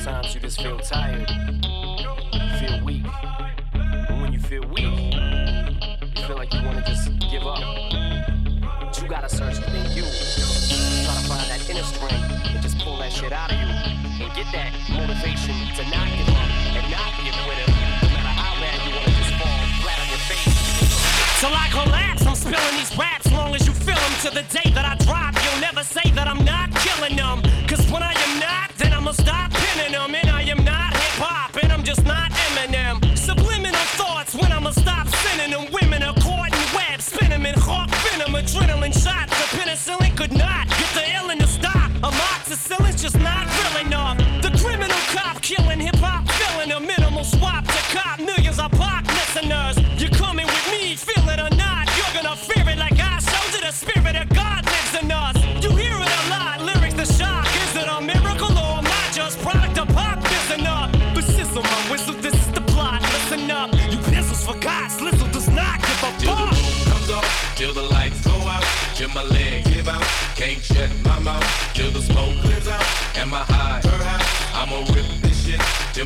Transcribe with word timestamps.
Sometimes 0.00 0.34
you 0.34 0.40
just 0.40 0.62
feel 0.62 0.78
tired, 0.78 1.28
feel 2.58 2.82
weak. 2.86 3.04
And 3.74 4.22
when 4.22 4.32
you 4.32 4.38
feel 4.38 4.62
weak, 4.72 4.88
you 4.88 6.22
feel 6.26 6.36
like 6.36 6.54
you 6.54 6.64
wanna 6.64 6.82
just 6.86 7.12
give 7.30 7.44
up. 7.44 7.60
But 8.80 8.96
you 9.02 9.08
gotta 9.08 9.28
search 9.28 9.58
within 9.60 9.84
you. 9.92 10.08
Try 11.04 11.14
to 11.20 11.28
find 11.28 11.44
that 11.52 11.68
inner 11.68 11.82
strength 11.82 12.16
and 12.16 12.62
just 12.62 12.78
pull 12.78 12.96
that 12.96 13.12
shit 13.12 13.30
out 13.30 13.52
of 13.52 13.60
you. 13.60 13.68
And 14.24 14.32
get 14.32 14.48
that 14.56 14.72
motivation 14.88 15.52
to 15.76 15.84
not 15.92 16.08
give 16.16 16.32
up 16.32 16.48
and 16.48 16.90
not 16.90 17.12
be 17.20 17.28
a 17.28 17.36
quitter. 17.44 17.68
No 18.00 18.24
you 18.88 18.96
wanna 18.96 19.12
just 19.20 19.34
fall 19.36 19.60
flat 19.84 20.00
on 20.00 20.08
your 20.08 21.52
I 21.52 21.68
collapse, 21.72 22.24
I'm 22.24 22.34
spilling 22.34 22.76
these 22.78 22.96
raps 22.96 23.30
long 23.32 23.54
as 23.54 23.66
you 23.66 23.74
feel 23.74 23.96
them. 23.96 24.14
To 24.24 24.30
the 24.30 24.48
day 24.48 24.70
that 24.72 24.86
I 24.86 24.96
drop, 25.04 25.34
you'll 25.44 25.60
never 25.60 25.84
say 25.84 26.10
that 26.12 26.26
I'm 26.26 26.42
not 26.42 26.74
killing 26.76 27.16
them. 27.16 27.49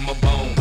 My 0.01 0.13
bones 0.15 0.59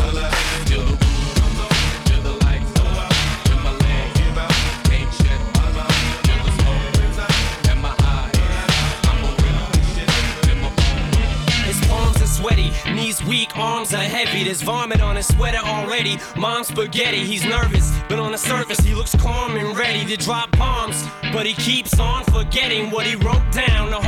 are 12.22 12.28
sweaty, 12.28 12.72
knees 12.94 13.24
weak, 13.24 13.58
arms 13.58 13.94
are 13.94 14.04
heavy. 14.04 14.44
There's 14.44 14.62
vomit 14.62 15.02
on 15.02 15.16
his 15.16 15.28
sweater 15.28 15.60
already. 15.66 16.18
Mom's 16.36 16.68
spaghetti, 16.68 17.24
he's 17.24 17.46
nervous, 17.46 17.92
but 18.10 18.20
on 18.20 18.34
the 18.34 18.38
surface 18.38 18.80
he 18.80 18.94
looks 18.94 19.16
calm 19.16 19.56
and 19.56 19.78
ready 19.78 20.06
to 20.06 20.18
drop 20.18 20.52
bombs. 20.58 21.08
But 21.32 21.46
he 21.46 21.54
keeps 21.54 21.98
on 22.00 22.26
forgetting 22.26 22.92
what 22.92 23.06
he 23.06 23.16
wrote 23.16 23.50
down. 23.52 23.92
The 23.92 24.02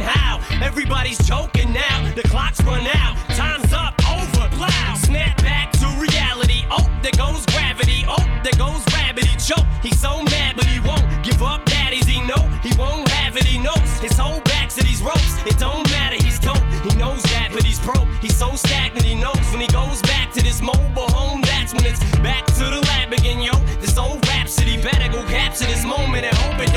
How? 0.00 0.40
Everybody's 0.62 1.18
choking 1.26 1.72
now. 1.72 2.12
The 2.14 2.22
clock's 2.22 2.62
run 2.62 2.86
out, 2.94 3.16
time's 3.36 3.72
up, 3.72 3.94
over, 4.08 4.48
plow. 4.56 4.94
Snap 4.96 5.36
back 5.42 5.72
to 5.72 5.86
reality. 5.98 6.64
Oh, 6.70 6.88
there 7.02 7.12
goes 7.12 7.44
gravity. 7.46 8.04
Oh, 8.08 8.24
there 8.42 8.56
goes 8.58 8.84
rabbit. 8.94 9.24
He 9.24 9.36
choke. 9.36 9.66
He's 9.82 10.00
so 10.00 10.22
mad, 10.22 10.56
but 10.56 10.66
he 10.66 10.80
won't 10.80 11.04
give 11.24 11.42
up. 11.42 11.64
Daddies, 11.66 12.06
he 12.06 12.20
know 12.26 12.42
he 12.62 12.72
won't 12.78 13.08
have 13.08 13.36
it. 13.36 13.44
He 13.44 13.58
knows 13.58 13.98
his 14.00 14.16
whole 14.16 14.40
back 14.42 14.68
to 14.70 14.82
these 14.84 15.02
ropes. 15.02 15.34
It 15.46 15.58
don't 15.58 15.88
matter. 15.90 16.16
He's 16.16 16.38
dope. 16.38 16.62
He 16.86 16.96
knows 16.96 17.22
that, 17.34 17.50
but 17.52 17.64
he's 17.64 17.80
broke. 17.80 18.08
He's 18.20 18.36
so 18.36 18.54
stagnant. 18.54 19.04
He 19.04 19.14
knows 19.14 19.42
when 19.50 19.60
he 19.60 19.68
goes 19.68 20.00
back 20.02 20.32
to 20.32 20.42
this 20.42 20.62
mobile 20.62 21.10
home. 21.10 21.42
That's 21.42 21.74
when 21.74 21.84
it's 21.86 22.00
back 22.18 22.46
to 22.58 22.64
the 22.64 22.80
lab 22.88 23.12
again, 23.12 23.40
yo. 23.40 23.52
This 23.80 23.98
old 23.98 24.26
rhapsody 24.28 24.80
better 24.80 25.10
go 25.12 25.22
capture 25.26 25.66
this 25.66 25.84
moment 25.84 26.24
and 26.24 26.36
hope 26.38 26.60
it 26.60 26.71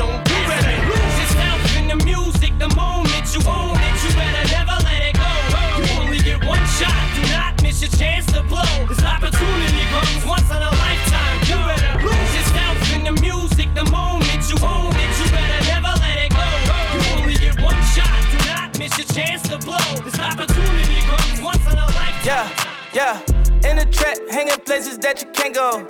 Yeah. 22.96 23.20
In 23.68 23.76
the 23.76 23.86
trap, 23.92 24.16
hanging 24.30 24.56
places 24.64 24.96
that 25.04 25.20
you 25.20 25.28
can't 25.32 25.54
go. 25.54 25.84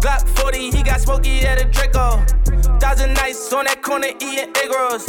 Glock 0.00 0.26
40, 0.40 0.70
he 0.70 0.82
got 0.82 1.02
smoky 1.02 1.40
at 1.40 1.60
a 1.60 1.66
Draco. 1.68 2.24
Thousand 2.80 3.12
nights 3.12 3.52
on 3.52 3.66
that 3.66 3.82
corner 3.82 4.08
eating 4.08 4.56
egg 4.56 4.70
rolls. 4.72 5.04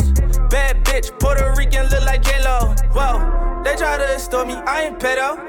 Bad 0.52 0.84
bitch, 0.84 1.18
Puerto 1.22 1.56
Rican, 1.56 1.88
look 1.88 2.04
like 2.04 2.22
J-Lo. 2.24 2.76
Whoa, 2.92 3.64
they 3.64 3.78
try 3.78 3.96
to 3.98 4.04
extort 4.12 4.48
me, 4.48 4.56
I 4.56 4.88
ain't 4.88 5.00
pedo. 5.00 5.40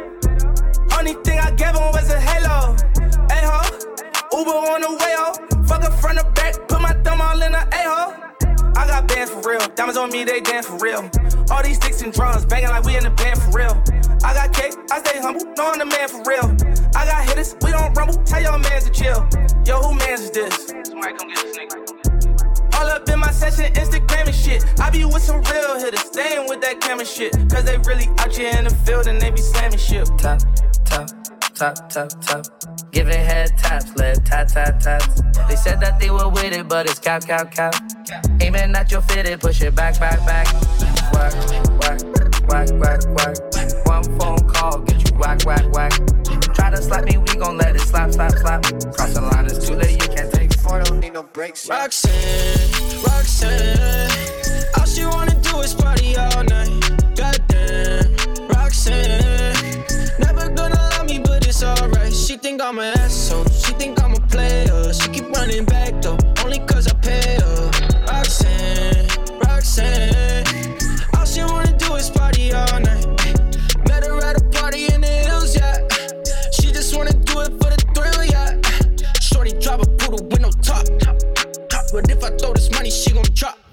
Only 0.97 1.14
thing 1.26 1.41
I 1.41 1.50
gave 1.50 1.75
him 1.75 1.91
was 1.91 2.09
a 2.12 2.20
halo. 2.20 2.76
Hey 3.26 3.42
ho, 3.42 3.59
Uber 4.38 4.54
on 4.54 4.82
the 4.82 4.91
way 5.03 5.15
ho. 5.19 5.34
Fuck 5.66 5.82
her 5.82 5.91
front 5.98 6.20
to 6.20 6.30
back, 6.30 6.54
put 6.69 6.80
my 6.80 6.92
thumb 7.03 7.20
all 7.20 7.42
in 7.42 7.50
the 7.50 7.59
a 7.59 7.82
ho. 7.91 8.15
I 8.76 8.86
got 8.86 9.09
bands 9.09 9.32
for 9.32 9.42
real, 9.50 9.66
diamonds 9.75 9.98
on 9.98 10.12
me, 10.12 10.22
they 10.22 10.41
dance 10.42 10.66
for 10.66 10.78
real. 10.78 11.10
All 11.50 11.65
these 11.65 11.75
sticks 11.75 12.03
and 12.03 12.12
drums, 12.12 12.47
banging 12.47 12.70
like 12.70 12.84
we 12.84 12.97
in 12.97 13.03
the 13.03 13.10
band 13.10 13.42
for 13.42 13.50
real. 13.50 13.75
I 14.24 14.34
got 14.34 14.52
cake, 14.52 14.74
I 14.90 15.00
stay 15.00 15.20
humble, 15.20 15.44
know 15.56 15.70
I'm 15.72 15.78
the 15.78 15.86
man 15.86 16.08
for 16.08 16.22
real. 16.26 16.56
I 16.94 17.06
got 17.06 17.24
hitters, 17.28 17.54
we 17.62 17.70
don't 17.70 17.94
rumble, 17.94 18.14
tell 18.24 18.42
your 18.42 18.58
mans 18.58 18.84
to 18.84 18.90
chill. 18.90 19.28
Yo, 19.64 19.80
who 19.80 19.94
mans 19.94 20.20
is 20.22 20.30
this? 20.30 20.72
Somebody 20.84 21.14
come 21.16 21.28
get 21.28 21.44
this 21.44 21.56
nigga. 21.56 22.74
All 22.74 22.86
up 22.86 23.08
in 23.08 23.18
my 23.18 23.30
session, 23.30 23.72
Instagram 23.74 24.26
and 24.26 24.34
shit. 24.34 24.64
I 24.80 24.90
be 24.90 25.04
with 25.04 25.22
some 25.22 25.42
real 25.42 25.78
hitters, 25.78 26.00
staying 26.00 26.48
with 26.48 26.60
that 26.62 26.80
camera 26.80 27.04
shit. 27.04 27.32
Cause 27.50 27.64
they 27.64 27.76
really 27.78 28.08
out 28.18 28.34
here 28.34 28.52
in 28.56 28.64
the 28.64 28.74
field 28.84 29.06
and 29.06 29.20
they 29.20 29.30
be 29.30 29.40
slamming 29.40 29.78
shit. 29.78 30.06
top, 30.18 30.40
top, 30.84 31.08
top, 31.54 31.88
top, 31.88 32.08
top. 32.20 32.44
Giving 32.92 33.14
head 33.14 33.50
taps, 33.58 33.94
left 33.96 34.26
tap, 34.26 34.48
tap, 34.48 34.80
taps. 34.80 35.22
They 35.48 35.56
said 35.56 35.80
that 35.80 35.98
they 36.00 36.10
were 36.10 36.28
with 36.28 36.52
it, 36.52 36.68
but 36.68 36.86
it's 36.88 36.98
cap, 36.98 37.24
cap, 37.24 37.50
cap. 37.50 37.74
Aiming 38.40 38.74
at 38.74 38.90
your 38.90 39.02
fitted, 39.02 39.40
push 39.40 39.60
it 39.60 39.74
back, 39.74 39.98
back, 39.98 40.24
back. 40.26 40.46
Whack, 41.12 41.34
whack, 41.80 42.00
whack, 42.48 42.68
whack, 42.80 43.00
whack. 43.16 43.57
One 43.98 44.19
phone 44.20 44.48
call, 44.48 44.78
get 44.82 45.10
you 45.10 45.19
whack, 45.19 45.44
whack, 45.44 45.72
whack. 45.72 45.91
Try 46.54 46.70
to 46.70 46.76
slap 46.76 47.04
me, 47.06 47.19
we 47.19 47.34
gon' 47.34 47.56
let 47.59 47.75
it 47.75 47.81
slap, 47.81 48.12
slap, 48.12 48.31
slap. 48.31 48.62
Cross 48.94 49.14
the 49.14 49.22
line, 49.22 49.47
it's 49.47 49.66
too 49.66 49.75
late, 49.75 50.00
you 50.00 50.14
can't 50.14 50.32
take 50.32 50.54
four, 50.54 50.81
don't 50.84 51.00
need 51.00 51.14
no 51.14 51.25
breaks. 51.25 51.69
Roxanne, 51.69 52.12
Roxanne. 53.03 54.09
All 54.78 54.86
she 54.86 55.04
wanna 55.04 55.34
do 55.41 55.59
is 55.62 55.75
party 55.75 56.16
all 56.16 56.44
night. 56.44 56.70
Goddamn, 57.16 58.14
Roxanne. 58.47 59.82
Never 60.20 60.48
gonna 60.48 60.76
love 60.76 61.06
me, 61.09 61.19
but 61.19 61.44
it's 61.44 61.65
alright. 61.65 62.15
She 62.15 62.36
think 62.36 62.62
I'm 62.62 62.78
an 62.78 62.97
asshole. 62.98 63.47
She 63.47 63.72
think 63.72 63.97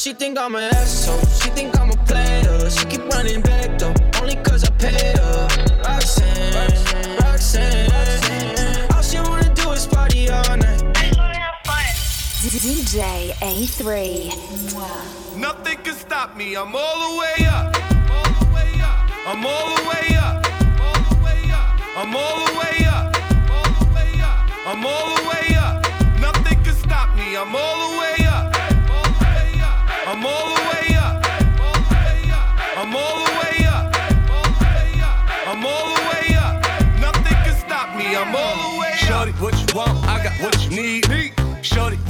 She 0.00 0.14
think 0.14 0.38
I'm 0.38 0.54
an 0.54 0.62
asshole. 0.62 1.20
She 1.42 1.50
think 1.50 1.78
I'm 1.78 1.90
a 1.90 1.96
player. 2.06 2.70
She 2.70 2.86
keep 2.86 3.06
running 3.08 3.42
back 3.42 3.78
though, 3.78 3.92
only 4.18 4.36
cause 4.36 4.64
I 4.64 4.70
pay 4.78 5.12
her. 5.12 5.46
Roxanne, 5.84 7.20
Roxanne. 7.20 8.90
All 8.94 9.02
she 9.02 9.18
wanna 9.18 9.54
do 9.54 9.72
is 9.72 9.86
party 9.86 10.30
all 10.30 10.56
night. 10.56 10.80
DJ 12.48 13.34
A3. 13.42 15.36
Nothing 15.36 15.76
can 15.84 15.94
stop 15.94 16.34
me. 16.34 16.56
I'm 16.56 16.74
all 16.74 17.10
the 17.10 17.18
way 17.18 17.44
up. 17.44 17.59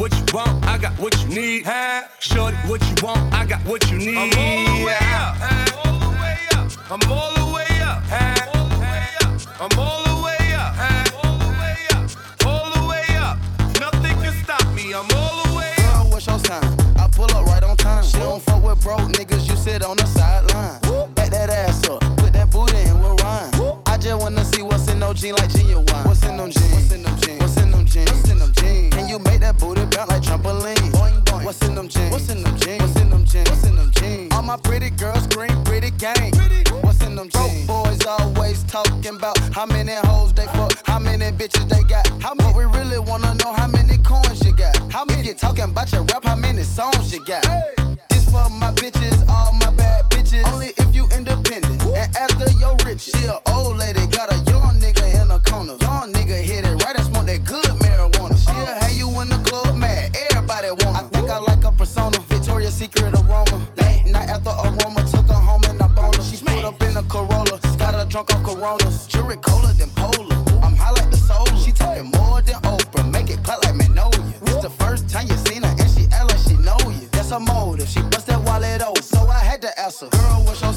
What 0.00 0.17
you 0.17 0.25
want? 0.32 0.64
I 0.64 0.79
got 0.79 0.99
what 0.99 1.14
you 1.23 1.29
need. 1.29 1.67
Hey, 1.67 2.02
Shorty, 2.20 2.56
what 2.67 2.81
you 2.88 2.94
want? 3.06 3.35
I 3.35 3.44
got 3.44 3.61
what 3.67 3.91
you 3.91 3.99
need. 3.99 4.17
I'm 4.17 4.31
all 4.38 4.79
the 4.79 4.85
way 4.87 4.97
up. 5.12 5.37
I'm 5.38 5.76
all 5.85 6.00
the 6.00 6.23
way 6.23 6.38
up. 6.55 6.91
I'm 6.91 7.12
all 7.12 7.35
the 7.35 7.52
way 7.55 7.82
up. 7.82 8.02
I'm 9.61 9.79
all 9.79 10.02
the 10.02 10.05
way 10.05 10.05
up. 10.05 10.10
About 45.81 45.93
your 45.93 46.03
rap? 46.03 46.25
How 46.25 46.37
many 46.37 46.62
songs 46.62 47.12
you 47.12 47.25
got? 47.25 47.43
This 47.43 47.80
her 77.31 77.41
motive. 77.41 77.88
She 77.88 78.03
bust 78.03 78.27
that 78.27 78.43
wallet 78.43 78.82
open, 78.82 79.03
so 79.03 79.27
I 79.29 79.38
had 79.38 79.62
to 79.62 79.81
ask 79.81 80.00
her, 80.00 80.09
girl, 80.09 80.44
what's 80.44 80.61
your 80.62 80.70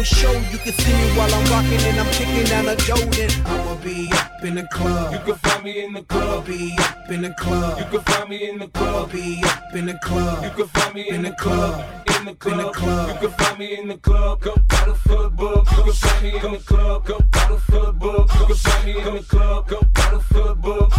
a 0.00 0.04
show. 0.04 0.32
You 0.52 0.58
can 0.58 0.72
see 0.72 0.92
me 0.92 1.18
while 1.18 1.32
I'm 1.32 1.44
rocking 1.50 1.80
and 1.88 2.00
I'm 2.00 2.10
kicking 2.12 2.44
down 2.44 2.66
the 2.66 2.76
dough. 2.86 3.04
Then 3.10 3.30
I'ma 3.46 3.74
be 3.82 4.10
up 4.12 4.44
in 4.44 4.54
the 4.54 4.66
club. 4.68 5.12
You 5.12 5.18
can 5.20 5.34
find 5.36 5.64
me 5.64 5.84
in 5.84 5.92
the 5.92 6.02
club. 6.02 6.46
Be 6.46 6.76
up 6.78 7.10
in 7.10 7.22
the 7.22 7.30
club. 7.34 7.78
You 7.78 7.84
can 7.86 8.00
find 8.00 8.28
me 8.28 8.48
in 8.48 8.58
the 8.58 8.68
club. 8.68 9.12
Be 9.12 9.42
up 9.44 9.74
in 9.74 9.86
the 9.86 9.94
club. 9.94 10.44
You 10.44 10.50
can 10.50 10.68
find 10.68 10.94
me 10.94 11.08
in 11.08 11.22
the 11.22 11.32
club. 11.32 11.84
In 12.16 12.24
the 12.26 12.34
club. 12.34 13.08
You 13.08 13.28
can 13.28 13.30
find 13.38 13.58
me 13.58 13.78
in 13.78 13.88
the 13.88 13.96
club. 13.98 14.40
Go 14.40 14.54
bottle 14.68 14.94
full 14.94 15.22
of 15.22 15.36
bub. 15.36 15.66
You 15.76 15.82
can 15.84 15.92
find 15.92 16.22
me 16.22 16.30
in 16.36 16.52
the 16.52 16.58
club. 16.58 17.04
Go 17.04 17.18
bottle 17.32 17.58
full 17.58 17.86
of 17.86 17.98
bub. 17.98 18.30
You 18.38 18.46
can 18.46 18.56
find 18.56 18.84
me 18.86 18.98
in 18.98 19.14
the 19.14 19.22
club. 19.22 19.68
Go 19.68 19.80
bottle 19.94 20.20
full 20.20 20.48
of 20.48 20.62
bub. 20.62 20.97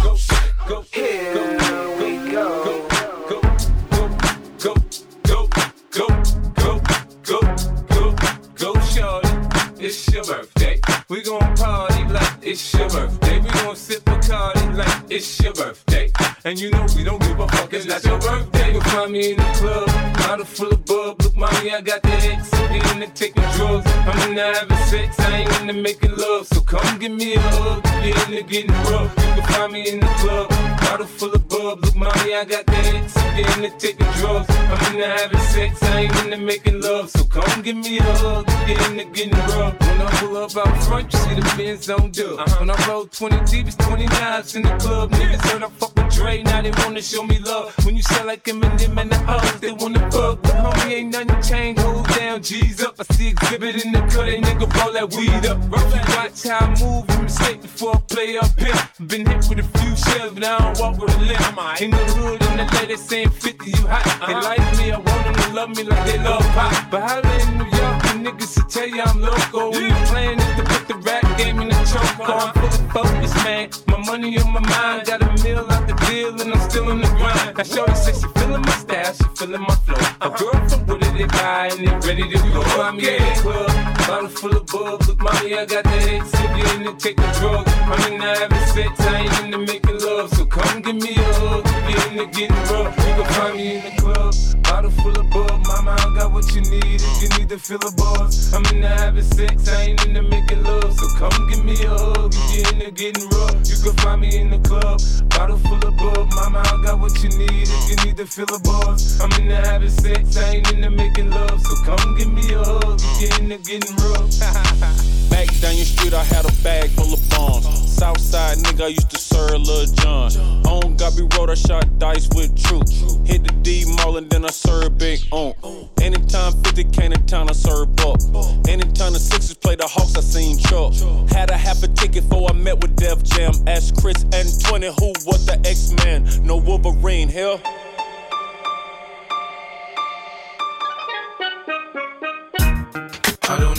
And 16.50 16.58
you 16.58 16.68
know 16.72 16.84
we 16.96 17.04
don't 17.04 17.22
give 17.22 17.38
a 17.38 17.46
fuck, 17.46 17.72
it's 17.74 17.86
not 17.86 18.04
your 18.04 18.18
birthday. 18.18 18.72
You'll 18.72 18.82
find 18.82 19.12
me 19.12 19.30
in 19.30 19.36
the 19.36 19.44
club, 19.54 19.86
bottle 20.14 20.44
full 20.44 20.72
of 20.72 20.84
bub. 20.84 21.22
Look, 21.22 21.36
mommy, 21.36 21.70
I 21.70 21.80
got 21.80 22.02
the 22.02 22.10
X. 22.10 22.52
I'm 22.52 23.00
into 23.00 23.06
taking 23.14 23.44
drugs. 23.54 23.86
I'm 23.86 24.28
into 24.28 24.42
having 24.42 24.76
sex. 24.88 25.20
I 25.20 25.42
ain't 25.42 25.60
into 25.60 25.74
making 25.74 26.16
love. 26.16 26.48
So 26.48 26.60
come 26.62 26.98
give 26.98 27.12
me 27.12 27.34
a 27.34 27.40
hug. 27.40 27.84
Get 28.02 28.28
into 28.28 28.42
getting 28.42 28.72
rough. 28.90 29.14
You 29.16 29.34
can 29.34 29.42
find 29.52 29.72
me 29.72 29.90
in 29.90 30.00
the 30.00 30.06
club, 30.06 30.48
bottle 30.80 31.06
full 31.06 31.32
of 31.32 31.48
bub. 31.48 31.84
Look, 31.84 31.94
mommy, 31.94 32.34
I 32.34 32.44
got 32.44 32.66
the 32.66 32.78
X. 32.98 33.16
I'm 33.16 33.62
into 33.62 33.78
taking 33.78 34.10
drugs. 34.18 34.50
I'm 34.50 34.94
into 34.94 35.06
having 35.06 35.40
sex. 35.54 35.80
I 35.84 36.00
ain't 36.00 36.16
into 36.24 36.36
making 36.38 36.80
love. 36.80 37.10
So 37.10 37.22
come 37.26 37.62
give 37.62 37.76
me 37.76 37.98
a 37.98 38.02
hug. 38.02 38.46
Get 38.66 38.90
into 38.90 39.04
getting 39.04 39.38
rough. 39.54 39.78
When 39.78 40.00
I 40.02 40.10
pull 40.18 40.36
up 40.36 40.56
out 40.56 40.82
front, 40.82 41.12
you 41.12 41.18
see 41.20 41.34
the 41.36 41.54
Benz 41.56 41.88
on 41.88 42.10
dub. 42.10 42.40
Uh-huh. 42.40 42.56
When 42.58 42.70
I 42.70 42.88
roll 42.88 43.06
20 43.06 43.36
deep, 43.44 43.68
it's 43.68 43.76
29s 43.76 44.56
in 44.56 44.62
the 44.62 44.76
club. 44.78 45.12
Niggas 45.12 45.48
heard 45.48 45.62
I 45.62 45.68
fuck 45.68 45.99
Dre, 46.10 46.42
now 46.42 46.62
they 46.62 46.72
wanna 46.82 47.02
show 47.02 47.22
me 47.22 47.38
love. 47.38 47.74
When 47.84 47.96
you 47.96 48.02
sell 48.02 48.26
like 48.26 48.44
Eminem 48.44 49.00
and 49.00 49.10
the 49.10 49.18
hoes, 49.18 49.60
they 49.60 49.72
wanna 49.72 50.00
fuck. 50.10 50.42
But 50.42 50.54
homie, 50.54 50.92
ain't 50.92 51.12
nothing 51.12 51.42
changed. 51.42 51.80
Hold 51.82 52.06
down, 52.08 52.42
G's 52.42 52.82
up. 52.82 52.94
I 52.98 53.04
see 53.14 53.32
Xzibit 53.32 53.84
in 53.84 53.92
the 53.92 54.00
cut, 54.00 54.26
they 54.26 54.40
nigga 54.40 54.66
roll 54.76 54.92
that 54.92 55.14
weed 55.14 55.46
up. 55.46 55.58
Rough, 55.70 55.92
watch 56.16 56.42
how 56.44 56.66
I 56.66 56.68
move 56.80 57.08
and 57.10 57.22
mistake 57.22 57.62
before 57.62 57.96
I 57.96 58.00
play 58.08 58.38
up 58.38 58.58
here. 58.58 58.74
Been 59.06 59.26
hit 59.26 59.48
with 59.48 59.60
a 59.60 59.78
few 59.78 59.96
shells, 59.96 60.32
but 60.32 60.44
I 60.44 60.58
don't 60.58 60.78
walk 60.80 60.98
with 60.98 61.14
a 61.14 61.20
limp. 61.20 61.80
In 61.80 61.90
the 61.90 61.96
hood, 61.96 62.42
in 62.42 62.56
the 62.58 62.66
lady 62.76 62.96
saying 62.96 63.30
50, 63.30 63.70
you 63.70 63.86
hot. 63.86 64.04
They 64.04 64.34
uh-huh. 64.34 64.48
like 64.48 64.78
me, 64.78 64.90
I 64.92 64.98
want 64.98 65.24
them 65.24 65.34
to 65.34 65.52
love 65.54 65.70
me 65.70 65.84
like 65.84 66.04
they 66.06 66.18
love 66.18 66.42
pop. 66.52 66.90
But 66.90 67.02
holla 67.02 67.34
in 67.40 67.58
New 67.58 67.64
York, 67.64 67.96
the 68.02 68.14
niggas 68.24 68.56
will 68.56 68.68
tell 68.68 68.88
you 68.88 69.02
I'm 69.02 69.20
loco. 69.20 69.70
When 69.70 69.88
the 69.88 69.94
plan 70.10 70.38
is 70.38 70.56
to 70.56 70.62
put 70.64 70.88
the 70.88 70.96
rap 71.06 71.38
game 71.38 71.60
in 71.60 71.68
the 71.68 71.80
choke. 71.90 72.28
I'm 72.28 72.52
fully 72.54 72.88
focused, 72.90 73.36
man. 73.44 73.70
My 73.86 73.98
money 74.04 74.38
on 74.38 74.52
my 74.52 74.60
mind, 74.60 75.06
got 75.06 75.22
a 75.22 75.42
meal 75.42 75.66
out 75.70 75.86
the 75.86 75.99
deal, 76.06 76.40
and 76.40 76.52
I'm 76.52 76.70
still 76.70 76.90
in 76.90 77.00
the 77.00 77.08
grind. 77.08 77.56
Now, 77.56 77.64
Shorty 77.64 77.94
says 77.94 78.20
she 78.20 78.28
feeling 78.40 78.62
my 78.62 78.72
style, 78.72 79.12
she 79.12 79.24
feeling 79.36 79.62
my 79.62 79.74
flow. 79.86 79.96
A 80.20 80.28
girl 80.30 80.68
from 80.68 80.86
Wooded, 80.86 81.14
they 81.14 81.26
buy, 81.26 81.70
and 81.72 81.86
they 81.86 82.08
ready 82.08 82.28
to 82.28 82.38
go. 82.52 82.62
Find 82.76 82.96
me 82.96 83.16
in 83.16 83.22
the 83.22 83.40
club, 83.40 83.70
bottle 84.06 84.28
full 84.28 84.56
of 84.56 84.66
bug. 84.66 85.06
Look, 85.06 85.20
mommy, 85.20 85.54
I 85.54 85.66
got 85.66 85.84
the 85.84 86.00
sip 86.00 86.50
you 86.56 86.66
in 86.76 86.82
the 86.84 86.92
taking 86.98 87.32
drugs. 87.40 87.72
I'm 87.90 88.12
in 88.12 88.20
the 88.20 88.26
having 88.26 88.66
sex, 88.72 89.00
I 89.00 89.16
ain't 89.22 89.40
into 89.44 89.58
making 89.58 89.98
love. 90.00 90.30
So 90.34 90.44
come 90.46 90.82
give 90.82 90.96
me 90.96 91.14
a 91.16 91.32
hug, 91.40 91.64
get 91.64 92.06
into 92.12 92.26
getting 92.26 92.56
rough. 92.70 92.96
You 92.96 93.12
can 93.18 93.26
find 93.34 93.56
me 93.56 93.76
in 93.76 93.82
the 93.84 93.92
club, 94.00 94.34
bottle 94.62 94.90
full 94.90 95.18
of 95.18 95.30
bug. 95.30 95.66
Mama, 95.66 95.96
I 95.98 96.14
got 96.16 96.32
what 96.32 96.46
you 96.54 96.62
need 96.62 97.00
if 97.00 97.22
you 97.22 97.28
need 97.38 97.48
to 97.48 97.58
feel 97.58 97.80
a 97.86 97.92
buzz. 97.92 98.52
I'm 98.54 98.64
into 98.66 98.88
having 98.88 99.22
sex, 99.22 99.68
I 99.68 99.82
ain't 99.82 100.06
into 100.06 100.22
making 100.22 100.62
love. 100.62 100.92
So 100.98 101.06
come 101.18 101.48
give 101.48 101.64
me 101.64 101.74
a 101.84 101.88
hug 101.88 102.34
if 102.34 102.54
you're 102.54 102.72
into 102.74 102.90
getting 102.90 103.28
rough. 103.30 103.56
You 103.68 103.76
can 103.82 103.96
find 104.02 104.20
me 104.20 104.38
in 104.38 104.50
the 104.50 104.58
club, 104.58 105.00
bottle 105.30 105.58
full 105.58 105.84
of 105.86 105.89
bub. 105.92 106.28
Mama, 106.34 106.62
I 106.64 106.82
got 106.82 106.98
what 106.98 107.22
you 107.22 107.30
need 107.30 107.68
if 107.68 107.90
you 107.90 107.96
need 108.04 108.16
to 108.16 108.26
feel 108.26 108.52
a 108.54 108.58
buzz. 108.60 109.20
I'm 109.20 109.30
into 109.40 109.56
having 109.56 109.90
sex, 109.90 110.36
I 110.36 110.56
ain't 110.56 110.72
into 110.72 110.90
making 110.90 111.30
love. 111.30 111.60
So 111.60 111.74
come 111.84 112.16
give 112.16 112.32
me 112.32 112.52
a 112.52 112.62
hug 112.62 113.00
you're 113.20 113.38
into 113.40 113.58
getting 113.58 113.96
rough. 113.96 115.06
Back 115.30 115.48
down 115.60 115.76
your 115.76 115.86
street, 115.86 116.12
I 116.12 116.24
had 116.24 116.44
a 116.44 116.52
bag 116.62 116.90
full 116.90 117.14
of 117.14 117.30
bombs. 117.30 117.66
Southside 117.96 118.58
nigga, 118.58 118.84
I 118.84 118.88
used 118.88 119.10
to 119.10 119.18
serve 119.18 119.60
Lil 119.60 119.86
Jon. 119.86 120.32
On 120.66 120.96
Gabby 120.96 121.22
Road, 121.36 121.50
I 121.50 121.54
shot 121.54 121.98
dice 121.98 122.28
with 122.34 122.60
truth. 122.62 122.90
Hit 123.26 123.44
the 123.44 123.52
D 123.62 123.84
mall 123.96 124.16
and 124.16 124.28
then 124.30 124.44
I 124.44 124.50
serve 124.50 124.98
big 124.98 125.20
on. 125.30 125.54
Anytime 126.00 126.52
50 126.62 126.84
came 126.84 127.12
to 127.12 127.18
town, 127.24 127.48
I 127.48 127.52
served 127.52 127.96
buck. 127.96 128.20
Anytime 128.68 129.12
the 129.12 129.20
Sixers 129.20 129.54
play 129.54 129.76
the 129.76 129.86
Hawks, 129.86 130.16
I 130.16 130.20
seen 130.20 130.58
Chuck. 130.58 130.94
Had 131.30 131.50
a 131.50 131.56
half 131.56 131.82
a 131.82 131.88
ticket 131.88 132.28
before 132.28 132.50
I 132.50 132.52
met 132.52 132.80
with 132.80 132.96
Def 132.96 133.22
Jam. 133.22 133.52
Asked 133.66 134.00
Chris 134.00 134.22
and 134.32 134.48
20 134.64 134.86
who 134.98 135.12
was 135.26 135.46
the 135.46 135.60
X-Man. 135.64 136.26
No 136.44 136.56
Wolverine, 136.56 137.28
hell. 137.28 137.60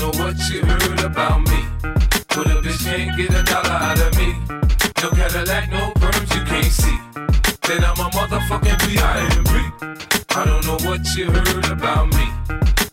Know 0.02 0.10
what 0.18 0.36
you 0.50 0.66
heard 0.66 1.04
about 1.04 1.42
me. 1.42 1.62
But 2.34 2.48
a 2.48 2.58
bitch 2.64 2.84
can't 2.84 3.16
get 3.16 3.30
a 3.30 3.44
dollar 3.44 3.70
out 3.70 4.00
of 4.00 4.18
me. 4.18 4.34
No 5.02 5.10
Cadillac, 5.12 5.70
no 5.70 5.92
perms 6.02 6.30
you 6.36 6.44
can't 6.44 6.74
see. 6.82 6.98
Then 7.68 7.84
I'm 7.86 8.00
a 8.00 8.10
motherfucking 8.10 8.80
B.I.M.B. 8.88 9.54
I 10.30 10.46
don't 10.46 10.66
know 10.66 10.80
what 10.90 11.06
you 11.16 11.26
heard 11.30 11.66
about 11.70 12.08
me. 12.16 12.26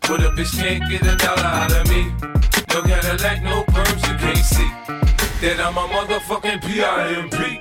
But 0.02 0.20
a 0.20 0.30
bitch 0.36 0.52
can't 0.60 0.84
get 0.90 1.00
a 1.06 1.16
dollar 1.16 1.50
out 1.62 1.72
of 1.72 1.88
me. 1.88 2.12
No 2.74 2.82
Cadillac, 2.82 3.42
no 3.42 3.64
perms 3.64 4.02
you 4.06 4.16
can't 4.18 4.44
see. 4.44 4.70
Then 5.40 5.60
I'm 5.60 5.78
a 5.78 5.88
motherfucking 5.88 6.60
P.I.M.P. 6.62 7.60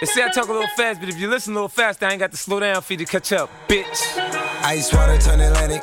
They 0.00 0.06
say 0.06 0.24
I 0.24 0.30
talk 0.34 0.48
a 0.48 0.52
little 0.52 0.68
fast, 0.76 0.98
but 0.98 1.08
if 1.08 1.16
you 1.16 1.30
listen 1.30 1.52
a 1.52 1.54
little 1.54 1.68
fast, 1.68 2.02
I 2.02 2.10
ain't 2.10 2.18
got 2.18 2.32
to 2.32 2.36
slow 2.36 2.58
down 2.58 2.82
for 2.82 2.92
you 2.94 2.98
to 2.98 3.04
catch 3.04 3.32
up, 3.32 3.50
bitch. 3.68 4.18
Ice 4.64 4.92
water 4.92 5.16
turn 5.18 5.40
Atlantic. 5.40 5.82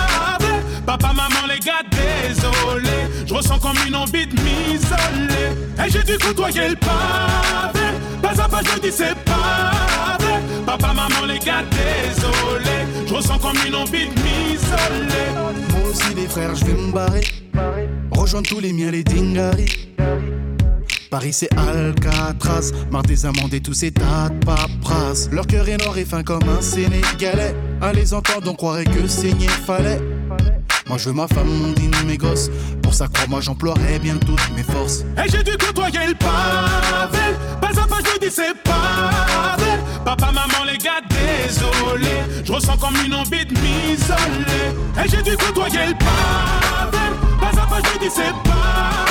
Papa, 0.91 1.13
maman, 1.13 1.47
les 1.47 1.59
gars, 1.59 1.83
désolé. 1.89 2.89
Je 3.25 3.33
ressens 3.33 3.59
comme 3.59 3.77
une 3.87 3.95
envie 3.95 4.27
de 4.27 4.33
m'isoler. 4.33 5.55
Et 5.79 5.89
j'ai 5.89 6.03
dû 6.03 6.17
côtoyer 6.17 6.67
le 6.67 6.75
pavé. 6.75 7.85
Pas 8.21 8.43
à 8.43 8.49
pas, 8.49 8.59
je 8.61 8.77
dis 8.81 8.91
c'est 8.91 9.15
pas. 9.23 10.17
Papa, 10.65 10.87
maman, 10.87 11.25
les 11.29 11.39
gars, 11.39 11.63
désolé. 11.71 13.07
Je 13.07 13.13
ressens 13.13 13.39
comme 13.39 13.55
une 13.65 13.75
envie 13.75 14.07
de 14.09 14.19
m'isoler. 14.19 15.29
Moi 15.69 15.89
aussi, 15.89 16.13
les 16.13 16.27
frères, 16.27 16.55
je 16.55 16.65
vais 16.65 16.73
me 16.73 16.91
barrer. 16.91 17.23
Rejoindre 18.11 18.49
tous 18.49 18.59
les 18.59 18.73
miens, 18.73 18.91
les 18.91 19.05
dingaris. 19.05 19.87
Paris 21.09 21.33
c'est 21.33 21.49
Alcatraz, 21.57 22.71
marre 22.89 23.03
des 23.03 23.25
amendes 23.25 23.53
et 23.53 23.61
tous 23.61 23.73
ces 23.73 23.91
tas 23.91 24.29
de 24.29 24.45
paperasse. 24.45 25.29
Leur 25.31 25.47
cœur 25.47 25.67
est 25.69 25.77
noir 25.77 25.97
et 25.97 26.05
fin 26.05 26.23
comme 26.23 26.43
un 26.49 26.61
Sénégalais. 26.61 27.55
À 27.81 27.93
les 27.93 28.13
entendre, 28.13 28.51
on 28.51 28.55
croirait 28.55 28.85
que 28.85 29.07
saigner 29.07 29.47
fallait. 29.47 29.99
Moi 30.91 30.97
je 30.97 31.07
veux 31.07 31.15
ma 31.15 31.25
femme, 31.25 31.47
mon 31.47 31.71
dîne, 31.71 31.95
mes 32.05 32.17
gosses. 32.17 32.49
Pour 32.83 32.93
ça, 32.93 33.07
crois-moi, 33.07 33.39
j'emploierai 33.39 33.97
bien 33.99 34.17
toutes 34.17 34.51
mes 34.57 34.63
forces. 34.63 35.05
Et 35.17 35.31
j'ai 35.31 35.41
dû 35.41 35.55
côtoyer 35.57 36.05
le 36.05 36.13
pavé. 36.15 37.33
Pas 37.61 37.81
à 37.81 37.87
pas, 37.87 37.99
je 38.03 38.19
dis 38.19 38.29
c'est 38.29 38.51
vrai. 38.65 39.79
Papa, 40.03 40.33
maman, 40.33 40.65
les 40.69 40.77
gars, 40.77 40.99
désolé. 41.07 42.43
Je 42.43 42.51
ressens 42.51 42.75
comme 42.75 42.97
une 43.05 43.13
envie 43.13 43.45
de 43.45 43.53
m'isoler. 43.53 44.75
Et 45.01 45.09
j'ai 45.09 45.21
dû 45.21 45.37
côtoyer 45.37 45.87
le 45.87 45.93
pavé. 45.93 47.05
Pas 47.39 47.61
à 47.61 47.67
pas, 47.67 47.89
je 47.93 47.99
dis 47.99 48.11
c'est 48.13 48.33
pas 48.43 49.10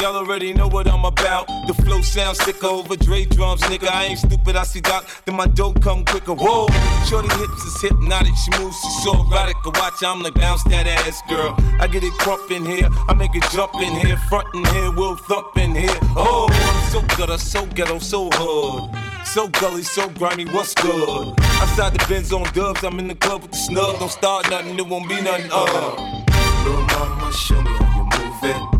Y'all 0.00 0.16
already 0.16 0.54
know 0.54 0.66
what 0.66 0.88
I'm 0.88 1.04
about. 1.04 1.46
The 1.66 1.74
flow 1.74 2.00
sounds 2.00 2.38
sick 2.42 2.64
over 2.64 2.96
Dre 2.96 3.26
drums, 3.26 3.60
nigga. 3.62 3.90
I 3.90 4.04
ain't 4.06 4.18
stupid, 4.18 4.56
I 4.56 4.62
see 4.62 4.80
Doc, 4.80 5.06
then 5.26 5.36
my 5.36 5.46
dope 5.46 5.82
come 5.82 6.06
quicker. 6.06 6.32
Whoa, 6.32 6.68
shorty 7.06 7.28
hips 7.28 7.64
is 7.64 7.82
hypnotic, 7.82 8.34
she 8.34 8.50
moves, 8.58 8.80
she's 8.80 9.04
so 9.04 9.12
erotic. 9.12 9.56
Watch, 9.66 10.02
I'm 10.02 10.22
like 10.22 10.32
bounce 10.32 10.64
that 10.64 10.86
ass, 10.86 11.20
girl. 11.28 11.54
I 11.78 11.86
get 11.86 12.02
it 12.02 12.14
crump 12.14 12.50
in 12.50 12.64
here, 12.64 12.88
I 13.08 13.14
make 13.14 13.34
it 13.34 13.44
jump 13.52 13.74
in 13.74 13.94
here, 13.94 14.16
front 14.30 14.48
in 14.54 14.64
here, 14.64 14.90
we'll 14.90 15.16
thump 15.16 15.58
in 15.58 15.74
here. 15.74 15.98
Oh, 16.16 16.48
I'm 16.50 16.90
so 16.90 17.02
gutter, 17.18 17.36
so 17.36 17.66
ghetto, 17.66 17.98
so 17.98 18.30
hood. 18.32 18.90
So 19.26 19.48
gully, 19.48 19.82
so 19.82 20.08
grimy, 20.08 20.46
what's 20.46 20.74
good? 20.76 21.34
Outside 21.60 21.92
the 21.92 22.02
Benz 22.08 22.32
on 22.32 22.50
dubs, 22.54 22.82
I'm 22.84 22.98
in 22.98 23.08
the 23.08 23.16
club 23.16 23.42
with 23.42 23.50
the 23.50 23.58
snub. 23.58 23.98
Don't 23.98 24.10
start 24.10 24.48
nothing, 24.48 24.78
it 24.78 24.86
won't 24.86 25.10
be 25.10 25.20
nothing. 25.20 25.50
Uh. 25.52 26.24
Little 26.64 26.82
mama, 26.84 27.30
show 27.34 27.60
me 27.60 27.70
how 27.70 28.42
you 28.42 28.70
move. 28.70 28.79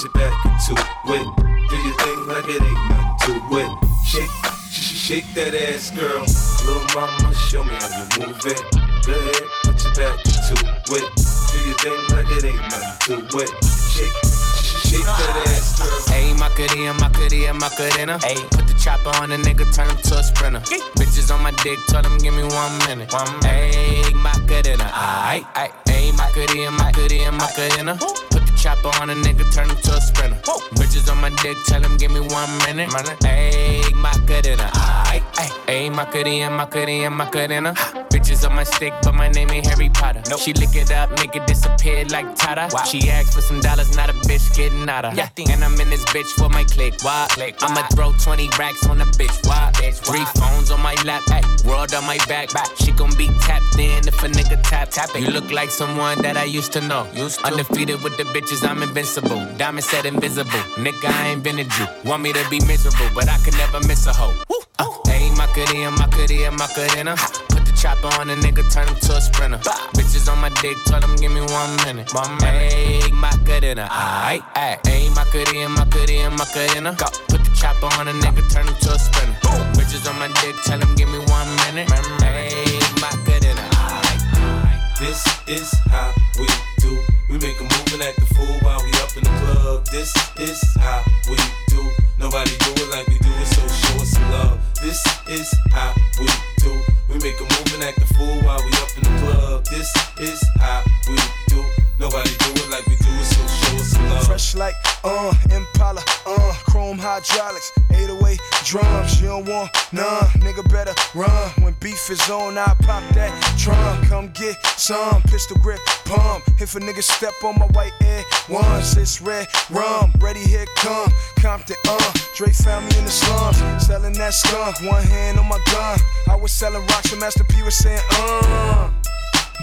Go 0.00 0.08
put 0.08 0.16
your 0.16 0.30
back 0.30 0.46
into 0.46 0.72
it. 1.12 1.68
Do 1.68 1.76
your 1.76 1.94
thing 1.94 2.26
like 2.26 2.48
it 2.48 2.62
ain't 2.62 2.88
nothing 2.88 3.40
to 3.50 3.58
it. 3.58 3.70
Shake, 4.06 4.30
sh- 4.70 4.96
shake 4.96 5.34
that 5.34 5.54
ass, 5.54 5.90
girl. 5.90 6.24
Little 6.64 6.82
mama, 6.94 7.34
show 7.34 7.62
me 7.64 7.74
how 7.76 7.88
you 8.00 8.26
move 8.26 8.40
it. 8.46 8.62
Go 9.04 9.12
ahead, 9.12 9.44
put 9.62 9.84
your 9.84 9.92
back 9.94 10.16
into 10.24 10.56
it. 10.56 11.04
Do 11.52 11.58
your 11.68 11.76
thing 11.84 12.16
like 12.16 12.30
it 12.32 12.44
ain't 12.44 12.62
nothing 12.72 13.28
to 13.28 13.38
it. 13.44 13.50
Shake, 13.92 14.16
sh- 14.24 14.88
shake 14.88 15.04
that 15.04 15.44
ass, 15.48 15.78
girl. 15.78 16.16
Ayy, 16.16 16.38
Macarena, 16.38 16.94
Macarena, 16.94 17.54
Macarena. 17.54 18.18
Ayy, 18.20 18.40
put 18.50 18.66
the 18.68 18.74
chopper 18.80 19.10
on 19.20 19.32
a 19.32 19.36
nigga, 19.36 19.68
turn 19.74 19.90
him 19.90 19.98
to 19.98 20.16
a 20.16 20.22
sprinter. 20.22 20.60
Bitches 20.96 21.30
on 21.34 21.42
my 21.42 21.50
dick, 21.62 21.78
tell 21.88 22.00
them 22.00 22.16
give 22.18 22.32
me 22.34 22.44
one 22.44 22.78
minute. 22.88 23.12
One 23.12 23.26
Ayy, 23.44 24.14
Macarena, 24.14 24.84
aight, 25.28 25.44
aight. 25.54 25.72
Ayy, 25.92 26.16
Macarena, 26.16 26.70
Macarena, 26.70 27.32
Macarena. 27.32 27.96
Put 28.00 28.30
the 28.30 28.39
chopper 28.60 28.90
on 29.00 29.10
a 29.10 29.14
nigga, 29.14 29.50
turn 29.54 29.68
him 29.70 29.76
to 29.76 29.92
a 29.94 30.00
sprinter. 30.00 30.36
Bitches 30.76 31.10
on 31.10 31.18
my 31.20 31.30
dick, 31.42 31.56
tell 31.66 31.80
them 31.80 31.96
give 31.96 32.10
me 32.10 32.20
one 32.20 32.50
minute. 32.66 32.90
Ayy, 32.90 33.92
Macarena, 33.94 34.68
aight, 35.08 35.24
aight. 35.40 35.52
Ayy, 35.66 35.94
Macarena, 35.94 36.50
Macarena, 36.50 37.10
Macarena. 37.10 37.72
Bitches 38.10 38.48
on 38.48 38.54
my 38.54 38.64
stick, 38.64 38.92
but 39.02 39.14
my 39.14 39.28
name 39.28 39.50
ain't 39.50 39.66
Harry 39.66 39.88
Potter. 39.88 40.22
She 40.38 40.52
lick 40.52 40.74
it 40.74 40.92
up, 40.92 41.10
make 41.18 41.34
it 41.34 41.46
disappear 41.46 42.04
like 42.06 42.34
Tata. 42.36 42.68
She 42.86 43.08
asked 43.10 43.34
for 43.34 43.40
some 43.40 43.60
dollars, 43.60 43.96
not 43.96 44.10
a 44.10 44.12
bitch 44.28 44.54
getting 44.54 44.88
out 44.88 45.04
of. 45.04 45.18
And 45.18 45.64
I'm 45.64 45.80
in 45.80 45.88
this 45.88 46.04
bitch 46.06 46.30
for 46.38 46.48
my 46.48 46.64
click. 46.64 46.94
Why? 47.02 47.28
I'ma 47.60 47.86
throw 47.94 48.12
20 48.12 48.48
racks 48.58 48.86
on 48.86 49.00
a 49.00 49.06
bitch. 49.06 49.46
Why? 49.46 49.70
Three 49.92 50.24
phones 50.36 50.70
on 50.70 50.80
my 50.80 50.94
lap, 51.04 51.22
ay, 51.28 51.42
world 51.66 51.94
on 51.94 52.04
my 52.04 52.18
back. 52.28 52.50
She 52.76 52.92
gon' 52.92 53.14
be 53.16 53.28
tapped 53.40 53.78
in 53.78 54.06
if 54.06 54.22
a 54.22 54.28
nigga 54.28 54.60
tap 54.62 54.90
tap 54.90 55.10
it. 55.14 55.22
You 55.22 55.30
look 55.30 55.50
like 55.50 55.70
someone 55.70 56.20
that 56.22 56.36
I 56.36 56.44
used 56.44 56.72
to 56.72 56.80
know. 56.80 57.06
Undefeated 57.44 58.02
with 58.02 58.16
the 58.16 58.24
bitches, 58.50 58.68
I'm 58.68 58.82
invincible. 58.82 59.46
Diamond 59.56 59.84
said 59.84 60.06
invisible. 60.06 60.50
Nigga, 60.76 61.06
I 61.06 61.28
ain't 61.28 61.42
been 61.42 61.58
a 61.58 61.64
Jew. 61.64 61.86
Want 62.04 62.22
me 62.22 62.32
to 62.32 62.44
be 62.50 62.60
miserable, 62.66 63.08
but 63.14 63.28
I 63.28 63.38
could 63.38 63.54
never 63.54 63.80
miss 63.86 64.06
a 64.06 64.12
hoe. 64.12 64.34
Uh, 64.78 64.86
Ayy, 65.06 65.36
Macarena, 65.36 65.90
Macarena, 65.90 66.50
Macarena. 66.50 67.16
Put 67.48 67.64
the 67.66 67.72
chopper 67.80 68.08
on 68.20 68.30
a 68.30 68.36
nigga, 68.36 68.62
turn 68.72 68.88
him 68.88 68.96
to 68.96 69.16
a 69.16 69.20
sprinter. 69.20 69.58
Bitches 69.94 70.30
on 70.30 70.38
my 70.40 70.48
dick, 70.60 70.76
tell 70.86 71.00
them 71.00 71.16
give 71.16 71.32
me 71.32 71.40
one 71.40 71.76
minute. 71.84 72.12
One 72.14 72.36
minute. 72.38 72.72
Ayy, 72.72 73.12
Macarena, 73.12 73.86
aight, 73.90 74.42
aight. 74.54 74.82
Ayy, 74.82 75.14
Macarena, 75.14 75.68
Macarena, 75.68 76.30
Macarena. 76.30 76.96
Go. 76.98 77.06
Put 77.28 77.44
the 77.44 77.52
chopper 77.54 77.86
on 77.98 78.08
a 78.08 78.12
nigga, 78.12 78.42
turn 78.50 78.66
him 78.66 78.74
to 78.74 78.92
a 78.92 78.98
sprinter. 78.98 79.36
Bitches 79.78 80.08
on 80.10 80.18
my 80.18 80.28
dick, 80.42 80.56
tell 80.64 80.78
them 80.78 80.94
give 80.96 81.08
me 81.08 81.18
one 81.18 81.48
minute. 81.68 81.88
Ayy, 81.88 82.80
Macarena, 83.00 83.62
aight. 83.78 84.98
This 84.98 85.24
is 85.46 85.72
how 85.88 86.12
we 86.38 86.46
do. 86.78 87.09
We 87.30 87.38
make 87.38 87.60
a 87.60 87.62
move 87.62 87.92
and 87.94 88.02
act 88.02 88.18
the 88.18 88.26
fool 88.34 88.58
while 88.62 88.82
we 88.82 88.90
up 88.98 89.16
in 89.16 89.22
the 89.22 89.30
club. 89.38 89.86
This 89.86 90.12
is 90.36 90.60
how 90.80 91.04
we 91.30 91.36
do. 91.68 91.88
Nobody 92.18 92.50
do 92.58 92.72
it 92.82 92.90
like 92.90 93.06
we 93.06 93.18
do 93.18 93.30
it, 93.30 93.46
so 93.46 93.62
show 93.68 94.02
us 94.02 94.10
some 94.10 94.30
love. 94.32 94.58
This 94.82 95.00
is 95.28 95.48
how 95.70 95.94
we 96.18 96.26
do. 96.58 96.74
We 97.08 97.20
make 97.20 97.38
a 97.38 97.44
move 97.44 97.74
and 97.74 97.84
act 97.84 98.00
the 98.00 98.14
fool 98.14 98.42
while 98.42 98.58
we 98.58 98.72
up 98.82 98.90
in 98.96 99.04
the 99.04 99.14
club. 99.22 99.64
This 99.66 99.94
is 100.18 100.44
how 100.58 100.82
we 101.08 101.16
do. 101.46 101.79
Nobody 102.00 102.30
do 102.30 102.50
it 102.56 102.70
like 102.70 102.86
we 102.86 102.96
do 102.96 103.10
it, 103.12 103.24
so 103.26 103.46
show 103.46 103.76
us 103.76 103.90
some 103.90 104.08
love. 104.08 104.24
Fresh 104.24 104.54
like, 104.54 104.74
uh, 105.04 105.34
Impala, 105.50 106.02
uh, 106.24 106.52
chrome 106.64 106.96
hydraulics, 106.96 107.70
808 107.90 108.40
drums. 108.64 109.20
You 109.20 109.28
don't 109.28 109.46
want 109.46 109.70
none, 109.92 110.24
nigga 110.40 110.64
better 110.72 110.94
run. 111.14 111.50
When 111.60 111.74
beef 111.74 112.08
is 112.08 112.30
on, 112.30 112.56
I 112.56 112.74
pop 112.80 113.04
that 113.12 113.30
trunk. 113.58 114.08
Come 114.08 114.28
get 114.28 114.56
some 114.78 115.20
pistol 115.24 115.58
grip 115.58 115.78
pump. 116.06 116.42
If 116.58 116.74
a 116.74 116.80
nigga 116.80 117.02
step 117.02 117.34
on 117.44 117.58
my 117.58 117.66
white 117.66 117.92
air 118.00 118.24
once, 118.48 118.96
it's 118.96 119.20
red 119.20 119.46
rum. 119.68 120.10
Ready, 120.20 120.40
here 120.40 120.64
come 120.76 121.12
Compton, 121.36 121.76
uh. 121.86 122.12
Dre 122.34 122.50
found 122.50 122.88
me 122.88 122.96
in 122.96 123.04
the 123.04 123.10
slums, 123.10 123.58
selling 123.86 124.14
that 124.14 124.32
skunk. 124.32 124.80
One 124.90 125.02
hand 125.02 125.38
on 125.38 125.46
my 125.46 125.60
gun. 125.70 125.98
I 126.30 126.36
was 126.36 126.50
selling 126.50 126.80
rocks, 126.86 127.12
and 127.12 127.20
Master 127.20 127.44
P 127.44 127.62
was 127.62 127.76
saying, 127.76 128.00
uh. 128.12 128.90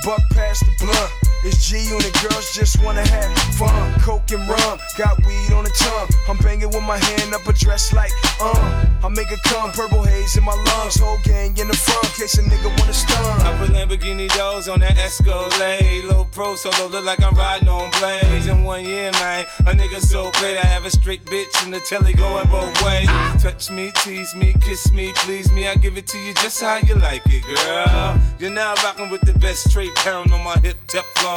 Buck 0.05 0.21
past 0.29 0.63
the 0.63 0.85
blunt. 0.85 1.26
It's 1.43 1.69
G 1.69 1.77
unit 1.77 2.13
girls 2.21 2.53
just 2.53 2.81
wanna 2.83 3.05
have 3.07 3.37
fun. 3.55 3.99
Coke 4.01 4.31
and 4.31 4.47
rum, 4.49 4.79
got 4.97 5.17
weed 5.25 5.53
on 5.53 5.63
the 5.63 5.69
tongue. 5.69 6.09
I'm 6.27 6.37
banging 6.37 6.69
with 6.69 6.83
my 6.83 6.97
hand 6.97 7.33
up 7.33 7.47
a 7.47 7.53
dress 7.53 7.93
like, 7.93 8.11
uh. 8.41 8.85
I 9.03 9.09
make 9.09 9.31
it 9.31 9.39
come, 9.43 9.71
purple 9.71 10.03
haze 10.03 10.35
in 10.35 10.43
my 10.43 10.55
lungs. 10.55 10.99
Whole 10.99 11.19
gang 11.23 11.55
in 11.57 11.67
the 11.67 11.75
front, 11.75 12.05
case 12.15 12.37
a 12.39 12.41
nigga 12.41 12.77
wanna 12.79 12.93
stun. 12.93 13.41
I 13.41 13.55
put 13.59 13.69
Lamborghini 13.69 14.27
doors 14.35 14.67
on 14.67 14.79
that 14.79 14.97
Escalade. 14.97 16.05
Low 16.05 16.25
pro 16.25 16.55
solo, 16.55 16.87
look 16.87 17.05
like 17.05 17.21
I'm 17.21 17.35
riding 17.35 17.69
on 17.69 17.91
blades. 17.99 18.47
In 18.47 18.63
one 18.63 18.83
year, 18.83 19.11
man, 19.13 19.45
a 19.59 19.71
nigga 19.73 20.01
so 20.01 20.31
great. 20.39 20.57
I 20.57 20.65
have 20.65 20.85
a 20.85 20.91
straight 20.91 21.23
bitch 21.25 21.63
in 21.63 21.71
the 21.71 21.79
telly 21.81 22.13
going 22.13 22.47
both 22.49 22.73
ways. 22.83 23.07
Touch 23.41 23.69
me, 23.69 23.91
tease 23.97 24.33
me, 24.35 24.55
kiss 24.59 24.91
me, 24.91 25.13
please 25.17 25.51
me. 25.51 25.67
I 25.67 25.75
give 25.75 25.97
it 25.97 26.07
to 26.07 26.17
you 26.17 26.33
just 26.35 26.59
how 26.61 26.77
you 26.77 26.95
like 26.95 27.21
it, 27.27 27.43
girl. 27.43 28.19
You're 28.39 28.49
now 28.49 28.73
rocking 28.83 29.09
with 29.09 29.21
the 29.21 29.37
best 29.39 29.69
straight 29.69 29.93
pound 29.95 30.33
on 30.33 30.43
my 30.43 30.57
hip, 30.59 30.77
Teflon 30.87 31.36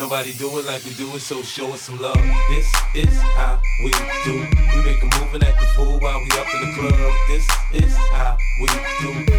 Nobody 0.00 0.32
do 0.32 0.58
it 0.58 0.64
like 0.64 0.82
we 0.86 0.94
do 0.94 1.14
it, 1.14 1.20
so 1.20 1.42
show 1.42 1.74
us 1.74 1.82
some 1.82 2.00
love. 2.00 2.16
This 2.48 2.74
is 2.94 3.20
how 3.20 3.60
we 3.84 3.90
do. 4.24 4.32
We 4.32 4.82
make 4.82 5.02
a 5.02 5.20
move 5.20 5.34
and 5.34 5.44
act 5.44 5.60
the 5.60 5.66
fool 5.76 6.00
while 6.00 6.18
we 6.18 6.30
up 6.40 6.46
in 6.54 6.70
the 6.70 6.74
club. 6.74 7.12
This 7.28 7.46
is 7.84 7.94
how 8.10 8.38
we 8.62 8.68
do. 9.02 9.30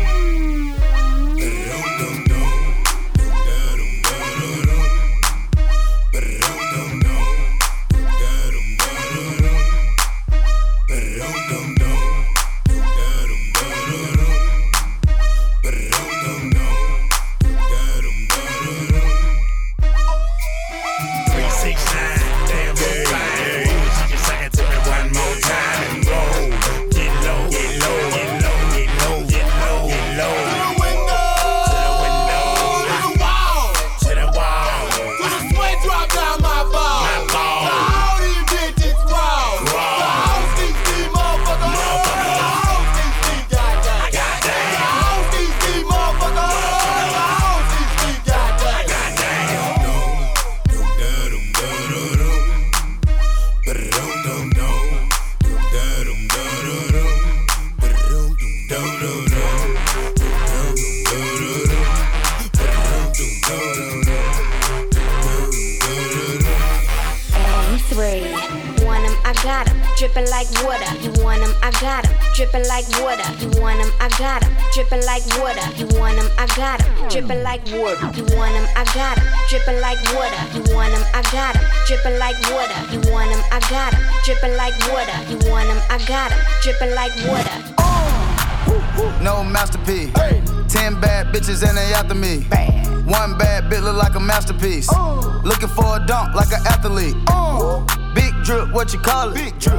Dripping 77.21 77.43
like 77.43 77.61
water. 77.67 78.09
You 78.17 78.25
want 78.35 78.55
him, 78.55 78.65
I 78.75 78.83
got 78.95 79.19
him. 79.19 79.27
Dripping 79.47 79.79
like 79.79 80.01
water. 80.09 80.41
You 80.57 80.75
want 80.75 80.91
him, 80.91 81.03
I 81.13 81.21
got 81.31 81.55
him. 81.55 81.63
Dripping 81.85 82.17
like 82.17 82.35
water. 82.49 82.81
You 82.89 83.13
want 83.13 83.29
him, 83.29 83.43
I 83.51 83.59
got 83.69 83.93
him. 83.93 84.01
Dripping 84.25 84.57
like 84.57 84.73
water. 84.89 85.13
You 85.29 85.51
want 85.51 85.69
him, 85.69 85.77
I 85.91 86.03
got 86.07 86.31
him. 86.31 86.39
Dripping 86.63 86.95
like 86.95 87.13
water. 87.27 87.75
Uh. 87.77 89.19
No 89.21 89.43
masterpiece. 89.43 90.11
Ten 90.67 90.99
bad 90.99 91.27
bitches 91.27 91.61
and 91.61 91.77
they 91.77 91.93
after 91.93 92.15
me. 92.15 92.41
One 93.05 93.37
bad 93.37 93.65
bitch 93.65 93.83
look 93.83 93.97
like 93.97 94.15
a 94.15 94.19
masterpiece. 94.19 94.89
Uh. 94.91 95.41
Looking 95.43 95.69
for 95.69 95.97
a 95.97 96.03
dunk 96.07 96.33
like 96.33 96.51
an 96.51 96.65
athlete. 96.65 97.15
Uh. 97.27 97.85
Big 98.15 98.33
drip, 98.43 98.73
what 98.73 98.93
you 98.93 98.99
call 98.99 99.29
it? 99.29 99.35
Big 99.35 99.59
drip. 99.59 99.77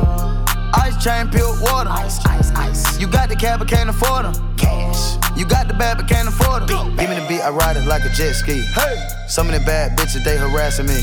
Ice 0.75 1.03
chain, 1.03 1.29
pure 1.29 1.61
water. 1.61 1.91
Ice, 1.91 2.25
ice, 2.25 2.53
ice. 2.53 3.01
You 3.01 3.09
got 3.09 3.31
the 3.31 3.35
cab, 3.35 3.59
but 3.59 3.69
can't 3.69 3.91
afford 3.91 4.27
them. 4.27 4.57
Cash. 4.57 5.22
You 5.43 5.49
got 5.49 5.67
the 5.67 5.75
bad, 5.75 5.97
but 5.97 6.07
can't 6.07 6.29
afford 6.29 6.69
them. 6.69 6.95
Give 6.95 7.11
me 7.11 7.17
the 7.17 7.27
beat, 7.27 7.41
I 7.41 7.51
ride 7.51 7.77
it 7.77 7.85
like 7.85 8.05
a 8.05 8.11
jet 8.11 8.35
ski. 8.35 8.61
Hey. 8.61 8.95
Some 9.27 9.49
of 9.49 9.55
the 9.55 9.59
bad 9.67 9.99
bitches, 9.99 10.23
they 10.23 10.37
harassing 10.37 10.87
me. 10.87 11.03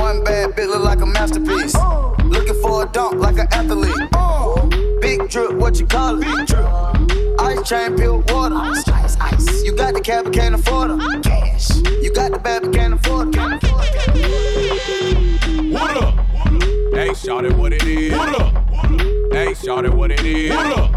One 0.00 0.24
bad 0.24 0.50
bitch 0.52 0.68
look 0.68 0.82
like 0.82 1.00
a 1.00 1.06
masterpiece. 1.06 1.74
Looking 2.24 2.60
for 2.62 2.84
a 2.84 2.86
dunk 2.92 3.20
like 3.20 3.38
an 3.38 3.48
athlete. 3.52 4.10
Big 5.00 5.28
drip, 5.28 5.52
what 5.52 5.78
you 5.78 5.86
call 5.86 6.20
it? 6.20 6.24
Big 6.24 6.46
drip. 6.46 7.40
Ice 7.40 7.68
chain, 7.68 7.96
pure 7.96 8.18
water. 8.28 8.54
Ice, 8.56 8.88
ice, 8.88 9.16
ice. 9.20 9.62
You 9.64 9.74
got 9.74 9.94
the 9.94 10.00
cab, 10.00 10.24
but 10.24 10.32
can't 10.32 10.54
afford 10.54 10.90
them. 10.90 11.22
Cash. 11.22 11.76
You 12.02 12.12
got 12.12 12.32
the 12.32 12.38
bad, 12.38 12.62
but 12.62 12.72
can't 12.72 12.94
afford 12.94 13.32
them. 13.32 13.58
What 15.72 15.96
up? 15.96 16.14
Hey, 16.94 17.14
shout 17.14 17.44
it 17.44 17.56
what 17.56 17.72
it 17.72 17.82
is. 17.84 18.12
What 18.12 18.40
up? 18.40 18.54
Hey, 19.32 19.54
shout 19.54 19.84
it 19.84 19.92
what 19.92 20.10
it 20.10 20.24
is. 20.24 20.50
What 20.54 20.78
up? 20.78 20.94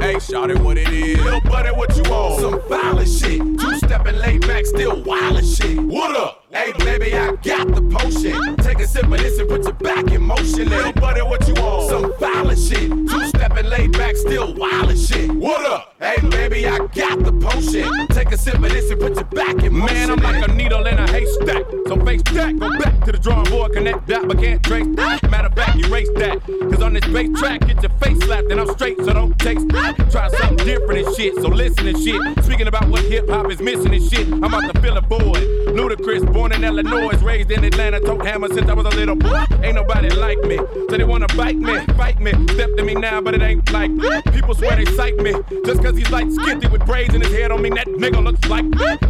Hey, 0.00 0.18
shout 0.18 0.50
it 0.50 0.58
what 0.58 0.76
it 0.76 0.88
is. 0.88 1.18
Little 1.18 1.40
buddy, 1.42 1.70
what 1.70 1.96
you 1.96 2.02
on? 2.04 2.40
Some 2.40 2.60
violent 2.68 3.08
shit. 3.08 3.40
Two 3.58 3.76
stepping 3.78 4.16
laid 4.16 4.42
back, 4.42 4.66
still 4.66 5.02
wild 5.02 5.36
as 5.36 5.56
shit. 5.56 5.78
What 5.78 6.16
up? 6.16 6.41
Hey, 6.52 6.70
baby, 6.80 7.16
I 7.16 7.34
got 7.36 7.66
the 7.74 7.80
potion. 7.80 8.56
Take 8.58 8.80
a 8.80 8.86
sip 8.86 9.04
of 9.04 9.18
this 9.18 9.38
and 9.38 9.48
put 9.48 9.62
your 9.64 9.72
back 9.72 10.10
in 10.12 10.20
motion. 10.20 10.68
Little 10.68 10.92
buddy, 10.92 11.22
what 11.22 11.48
you 11.48 11.54
want? 11.54 11.88
Some 11.88 12.12
violent 12.18 12.58
shit. 12.58 12.90
Two 12.90 13.26
stepping 13.28 13.64
laid 13.70 13.92
back, 13.92 14.14
still 14.16 14.52
wild 14.54 14.90
as 14.90 15.08
shit. 15.08 15.32
What 15.32 15.64
up? 15.64 15.94
Hey, 15.98 16.20
baby, 16.28 16.68
I 16.68 16.76
got 16.88 17.24
the 17.24 17.32
potion. 17.40 18.06
Take 18.08 18.32
a 18.32 18.36
sip 18.36 18.56
of 18.56 18.68
this 18.68 18.90
and 18.90 19.00
put 19.00 19.14
your 19.14 19.24
back 19.24 19.62
in 19.64 19.72
motion. 19.72 19.96
Man, 19.96 20.10
I'm 20.10 20.18
like 20.18 20.46
a 20.46 20.52
needle 20.52 20.86
in 20.86 20.98
a 20.98 21.10
haystack. 21.10 21.64
So 21.86 21.96
face 22.04 22.22
that, 22.34 22.58
go 22.58 22.68
back 22.78 23.02
to 23.06 23.12
the 23.12 23.18
drawing 23.18 23.48
board, 23.48 23.72
connect 23.72 24.06
that, 24.08 24.28
but 24.28 24.38
can't 24.38 24.62
trace 24.62 24.86
that. 24.96 25.30
Matter 25.30 25.48
of 25.48 25.54
fact, 25.54 25.78
erase 25.78 26.10
that. 26.16 26.38
Cause 26.70 26.82
on 26.82 26.92
this 26.92 27.06
bass 27.06 27.30
track, 27.40 27.66
get 27.66 27.82
your 27.82 27.92
face 27.92 28.18
slapped, 28.24 28.50
and 28.50 28.60
I'm 28.60 28.68
straight, 28.74 28.98
so 28.98 29.14
don't 29.14 29.38
taste 29.38 29.66
that. 29.68 29.96
Try 30.10 30.28
something 30.28 30.66
different 30.66 31.06
and 31.06 31.16
shit, 31.16 31.34
so 31.36 31.48
listen 31.48 31.88
and 31.88 31.98
shit. 31.98 32.20
Speaking 32.44 32.68
about 32.68 32.88
what 32.88 33.02
hip 33.04 33.26
hop 33.30 33.50
is 33.50 33.60
missing 33.60 33.94
and 33.94 34.04
shit, 34.04 34.28
I'm 34.28 34.52
out 34.52 34.70
to 34.70 34.80
fill 34.82 34.98
a 34.98 35.00
void. 35.00 35.48
Ludacris, 35.72 36.30
born 36.42 36.52
in 36.52 36.64
Illinois, 36.64 37.16
raised 37.22 37.52
in 37.52 37.62
Atlanta, 37.62 38.00
tote 38.00 38.26
hammer 38.26 38.48
since 38.48 38.68
I 38.68 38.74
was 38.74 38.84
a 38.84 38.96
little 38.96 39.14
boy. 39.14 39.44
Ain't 39.62 39.76
nobody 39.76 40.10
like 40.10 40.40
me, 40.40 40.56
so 40.90 40.96
they 40.96 41.04
wanna 41.04 41.28
bite 41.36 41.56
me, 41.56 41.78
fight 41.94 42.18
me. 42.18 42.32
Step 42.54 42.74
to 42.76 42.82
me 42.82 42.94
now, 42.96 43.20
but 43.20 43.34
it 43.36 43.42
ain't 43.42 43.70
like 43.72 43.92
people 44.32 44.52
swear 44.52 44.74
they 44.74 44.84
sight 44.96 45.16
me. 45.18 45.32
Just 45.64 45.80
cause 45.84 45.96
he's 45.96 46.10
like 46.10 46.26
skitty 46.26 46.68
with 46.68 46.84
braids 46.84 47.14
in 47.14 47.20
his 47.20 47.32
head, 47.32 47.48
don't 47.48 47.62
mean 47.62 47.74
that 47.74 47.86
nigga 47.86 48.20
looks 48.24 48.44
like 48.48 48.64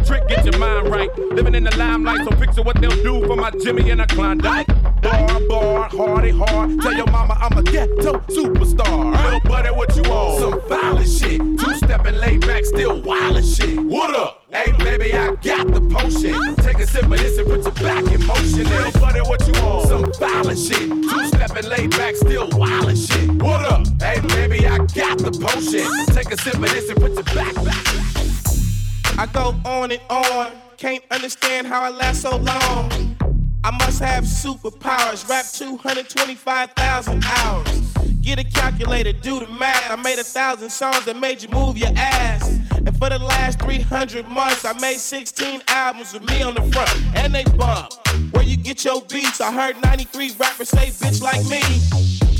trick. 0.05 0.27
Get 0.27 0.45
your 0.45 0.59
mind 0.59 0.89
right, 0.89 1.09
living 1.17 1.55
in 1.55 1.63
the 1.63 1.75
limelight, 1.75 2.23
so 2.23 2.35
picture 2.35 2.61
what 2.61 2.79
they'll 2.79 3.01
do 3.01 3.25
for 3.25 3.35
my 3.35 3.49
Jimmy 3.63 3.89
and 3.89 4.01
a 4.01 4.05
Klondike. 4.05 4.67
Bar, 5.01 5.39
bar, 5.49 5.89
hardy, 5.89 6.29
hard. 6.29 6.79
Tell 6.81 6.93
your 6.93 7.07
mama 7.07 7.35
I'm 7.39 7.57
a 7.57 7.63
ghetto 7.63 8.19
superstar. 8.29 9.11
Little 9.23 9.39
buddy, 9.49 9.69
what 9.69 9.95
you 9.95 10.03
on? 10.03 10.39
Some 10.39 10.69
violent 10.69 11.09
shit. 11.09 11.39
Two 11.39 11.73
stepping 11.77 12.15
laid 12.15 12.41
back, 12.41 12.63
still 12.63 13.01
wild 13.01 13.43
shit. 13.43 13.79
What 13.79 14.15
up? 14.15 14.42
Hey, 14.53 14.71
baby, 14.73 15.11
I 15.15 15.33
got 15.41 15.65
the 15.65 15.81
potion. 15.81 16.55
Take 16.57 16.77
a 16.77 16.85
sip 16.85 17.05
of 17.05 17.09
this 17.09 17.39
and 17.39 17.47
put 17.47 17.63
your 17.63 17.73
back 17.73 18.05
in 18.13 18.23
motion. 18.27 18.69
Little 18.69 19.01
buddy, 19.01 19.21
what 19.21 19.47
you 19.47 19.53
want? 19.63 19.87
Some 19.87 20.13
violent 20.19 20.59
shit. 20.59 20.89
Two 20.89 21.25
stepping 21.25 21.67
laid 21.67 21.89
back, 21.89 22.15
still 22.15 22.47
wild 22.51 22.87
as 22.89 23.07
shit. 23.07 23.31
What 23.41 23.65
up? 23.65 23.87
Hey, 23.99 24.19
baby, 24.21 24.67
I 24.67 24.77
got 24.77 25.17
the 25.17 25.31
potion. 25.31 26.05
Take 26.13 26.31
a 26.31 26.37
sip 26.37 26.53
of 26.53 26.61
this 26.61 26.87
and 26.87 27.01
put 27.01 27.13
your 27.13 27.23
back, 27.23 27.55
back, 27.55 27.83
back. 27.83 29.17
I 29.17 29.27
go 29.33 29.55
on 29.65 29.91
and 29.91 30.01
on. 30.11 30.51
Can't 30.77 31.03
understand 31.09 31.65
how 31.65 31.81
I 31.81 31.89
last 31.89 32.21
so 32.21 32.37
long. 32.37 33.17
I 33.63 33.71
must 33.71 33.99
have 34.01 34.23
superpowers. 34.23 35.27
Rap 35.27 35.45
225,000 35.51 37.23
hours. 37.25 37.92
Get 38.23 38.39
a 38.39 38.43
calculator, 38.45 39.11
do 39.11 39.41
the 39.41 39.47
math. 39.47 39.91
I 39.91 39.97
made 39.97 40.17
a 40.17 40.23
thousand 40.23 40.69
songs 40.69 41.03
that 41.03 41.19
made 41.19 41.43
you 41.43 41.49
move 41.49 41.77
your 41.77 41.91
ass. 41.97 42.57
And 42.71 42.97
for 42.97 43.09
the 43.09 43.19
last 43.19 43.59
300 43.59 44.29
months, 44.29 44.63
I 44.63 44.71
made 44.79 44.99
16 44.99 45.61
albums 45.67 46.13
with 46.13 46.23
me 46.29 46.41
on 46.41 46.53
the 46.53 46.61
front, 46.71 46.89
and 47.17 47.35
they 47.35 47.43
bump. 47.43 47.91
Where 48.31 48.45
you 48.45 48.55
get 48.55 48.85
your 48.85 49.01
beats? 49.01 49.41
I 49.41 49.51
heard 49.51 49.75
93 49.83 50.31
rappers 50.39 50.69
say 50.69 50.87
bitch 50.87 51.21
like 51.21 51.43
me. 51.51 51.59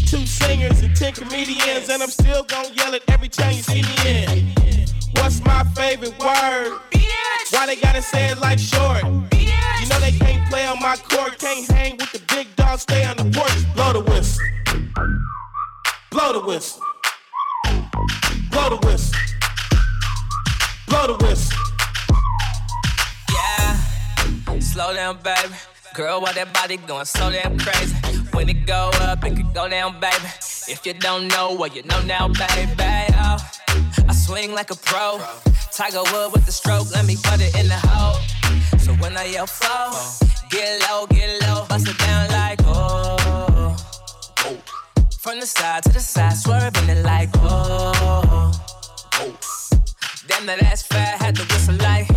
Two 0.08 0.26
singers 0.26 0.82
and 0.82 0.96
10 0.96 1.16
comedians, 1.16 1.90
and 1.90 2.02
I'm 2.02 2.10
still 2.10 2.44
gonna 2.44 2.70
yell 2.70 2.94
it 2.94 3.04
every 3.10 3.28
time 3.28 3.52
you 3.52 3.62
see 3.62 3.82
me 3.82 3.96
in. 4.08 4.88
What's 5.18 5.44
my 5.44 5.66
favorite 5.76 6.18
word? 6.18 6.80
Why 7.50 7.66
they 7.66 7.76
gotta 7.76 8.02
say 8.02 8.32
it 8.32 8.40
like 8.40 8.58
short? 8.58 9.04
You 9.04 9.90
know 9.90 10.00
they 10.00 10.14
can't 10.14 10.50
play 10.50 10.66
on 10.66 10.80
my 10.80 10.96
court, 10.96 11.38
can't 11.40 11.70
hang 11.70 11.98
with 11.98 12.14
the 12.14 12.22
big 12.34 12.56
dogs, 12.56 12.84
stay 12.84 13.04
on 13.04 13.18
the 13.18 13.26
porch. 13.38 13.76
Blow 13.76 13.92
the 13.92 14.10
whistle. 14.10 14.63
Blow 16.14 16.32
the 16.32 16.46
whistle. 16.46 16.84
Blow 18.52 18.70
the 18.70 18.80
whistle. 18.86 19.20
Blow 20.88 21.08
the 21.08 21.26
whistle. 21.26 21.58
Yeah, 23.34 24.60
slow 24.60 24.94
down, 24.94 25.18
baby. 25.24 25.56
Girl, 25.96 26.22
why 26.22 26.34
that 26.34 26.54
body 26.54 26.78
going 26.78 27.06
so 27.06 27.32
damn 27.32 27.58
crazy? 27.58 27.96
When 28.32 28.48
it 28.48 28.68
go 28.68 28.92
up, 29.02 29.26
it 29.26 29.36
could 29.36 29.56
go 29.56 29.68
down, 29.68 30.00
baby. 30.00 30.30
If 30.68 30.86
you 30.86 30.94
don't 30.94 31.30
know, 31.30 31.56
well, 31.56 31.72
you 31.72 31.82
know 31.82 32.02
now, 32.04 32.28
baby. 32.28 32.76
Oh, 33.18 33.38
I 34.08 34.14
swing 34.14 34.54
like 34.54 34.70
a 34.70 34.76
pro. 34.76 35.20
Tiger 35.72 36.04
Wood 36.14 36.32
with 36.32 36.46
the 36.46 36.52
stroke, 36.52 36.92
let 36.92 37.08
me 37.08 37.18
put 37.24 37.42
it 37.42 37.56
in 37.58 37.68
the 37.68 37.80
hole. 37.88 38.22
So 38.78 38.94
when 39.02 39.18
I 39.18 39.26
yell 39.26 39.48
flow, 39.48 39.98
get 40.52 40.80
low, 40.88 41.08
get 41.08 41.42
low, 41.42 41.66
bust 41.68 41.88
it 41.88 41.98
down 41.98 42.30
like 42.30 42.60
oh. 42.66 43.14
From 45.24 45.40
the 45.40 45.46
side 45.46 45.84
to 45.84 45.90
the 45.94 46.02
side, 46.02 46.34
swerving 46.34 46.90
it 46.90 47.06
like 47.06 47.30
oh. 47.36 48.52
Damn, 50.28 50.46
that 50.48 50.62
ass 50.64 50.82
fat, 50.86 51.22
had 51.22 51.38
to 51.38 51.44
whistle 51.44 51.76
like. 51.76 52.10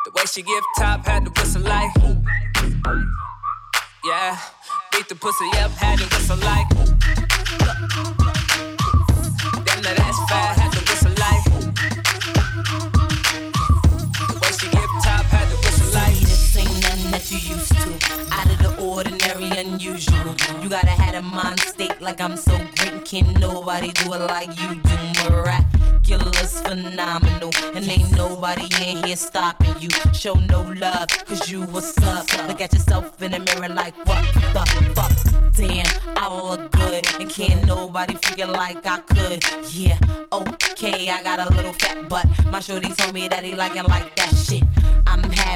The 0.00 0.10
way 0.12 0.24
she 0.26 0.42
give 0.42 0.64
top, 0.76 1.06
had 1.06 1.24
to 1.26 1.30
whistle 1.40 1.62
like. 1.62 1.92
Yeah, 4.04 4.36
beat 4.90 5.08
the 5.08 5.14
pussy 5.14 5.46
up, 5.58 5.70
had 5.70 6.00
to 6.00 6.06
whistle 6.06 6.38
like. 6.38 6.66
Like 22.04 22.20
I'm 22.20 22.36
so 22.36 22.56
great. 22.76 23.04
Can't 23.04 23.38
nobody 23.40 23.90
do 23.92 24.12
it 24.12 24.20
like 24.20 24.50
you 24.60 24.74
do. 24.74 25.30
Miraculous, 25.30 26.60
phenomenal. 26.60 27.50
And 27.74 27.88
ain't 27.88 28.12
nobody 28.16 28.68
in 28.86 29.02
here 29.04 29.16
stopping 29.16 29.74
you. 29.80 29.88
Show 30.12 30.34
no 30.34 30.62
love, 30.76 31.08
cause 31.24 31.50
you 31.50 31.62
what's 31.62 31.96
up. 32.02 32.26
Look 32.46 32.60
at 32.60 32.74
yourself 32.74 33.20
in 33.22 33.32
the 33.32 33.40
mirror 33.40 33.74
like, 33.74 33.96
what 34.06 34.22
the 34.52 34.64
fuck? 34.94 35.52
Damn, 35.54 35.86
I 36.16 36.28
look 36.28 36.70
good. 36.72 37.06
And 37.20 37.30
can't 37.30 37.64
nobody 37.66 38.14
figure 38.22 38.46
like 38.46 38.84
I 38.86 38.98
could. 39.00 39.44
Yeah, 39.72 39.98
okay, 40.30 41.08
I 41.08 41.22
got 41.22 41.38
a 41.50 41.54
little 41.54 41.72
fat 41.72 42.08
butt. 42.08 42.26
My 42.50 42.60
shorty 42.60 42.92
told 42.92 43.14
me 43.14 43.28
that 43.28 43.44
he 43.44 43.54
like 43.54 43.76
it 43.76 43.88
like 43.88 44.14
that 44.16 44.34
shit. 44.34 44.62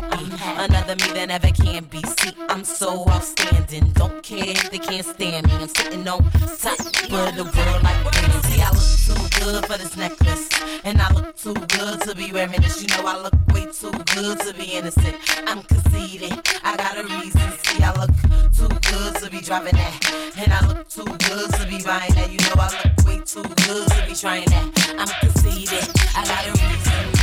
Happy. 0.01 0.31
Another 0.63 0.95
me 0.95 1.13
that 1.15 1.27
never 1.29 1.51
can 1.51 1.85
be. 1.85 2.01
See, 2.03 2.33
I'm 2.49 2.63
so 2.63 3.09
outstanding. 3.09 3.91
Don't 3.95 4.23
care 4.23 4.51
if 4.51 4.71
they 4.71 4.79
can't 4.79 5.05
stand 5.05 5.49
me. 5.49 5.55
I'm 5.55 5.69
sitting 5.69 6.07
on 6.07 6.23
top 6.23 6.79
of 6.79 7.35
the 7.35 7.43
world 7.43 7.83
like 7.83 7.99
crazy. 8.07 8.39
See, 8.47 8.63
I 8.63 8.71
look 8.71 8.87
too 9.09 9.41
good 9.41 9.67
for 9.67 9.77
this 9.77 9.97
necklace. 9.97 10.49
And 10.85 11.03
I 11.03 11.13
look 11.13 11.37
too 11.37 11.55
good 11.55 12.01
to 12.03 12.15
be 12.15 12.31
wearing 12.31 12.61
this. 12.61 12.81
You 12.81 12.89
know, 12.89 13.09
I 13.09 13.21
look 13.21 13.35
way 13.53 13.67
too 13.73 13.91
good 14.15 14.39
to 14.41 14.55
be 14.55 14.77
innocent. 14.77 15.17
I'm 15.49 15.63
conceited. 15.65 16.33
I 16.63 16.77
got 16.77 16.99
a 16.99 17.03
reason. 17.03 17.51
See, 17.65 17.83
I 17.83 17.93
look 17.99 18.15
too 18.55 18.69
good 18.69 19.17
to 19.17 19.31
be 19.31 19.41
driving 19.41 19.75
that. 19.75 20.35
And 20.37 20.53
I 20.53 20.65
look 20.69 20.89
too 20.89 21.05
good 21.05 21.51
to 21.55 21.67
be 21.67 21.83
buying 21.83 22.15
that. 22.15 22.31
You 22.31 22.39
know, 22.39 22.55
I 22.55 22.71
look 22.71 23.07
way 23.07 23.19
too 23.27 23.43
good 23.43 23.89
to 23.91 24.07
be 24.07 24.15
trying 24.15 24.49
that. 24.51 24.95
I'm 24.97 25.09
conceited. 25.21 25.91
I 26.15 26.25
got 26.25 26.47
a 26.47 26.51
reason. 26.53 27.18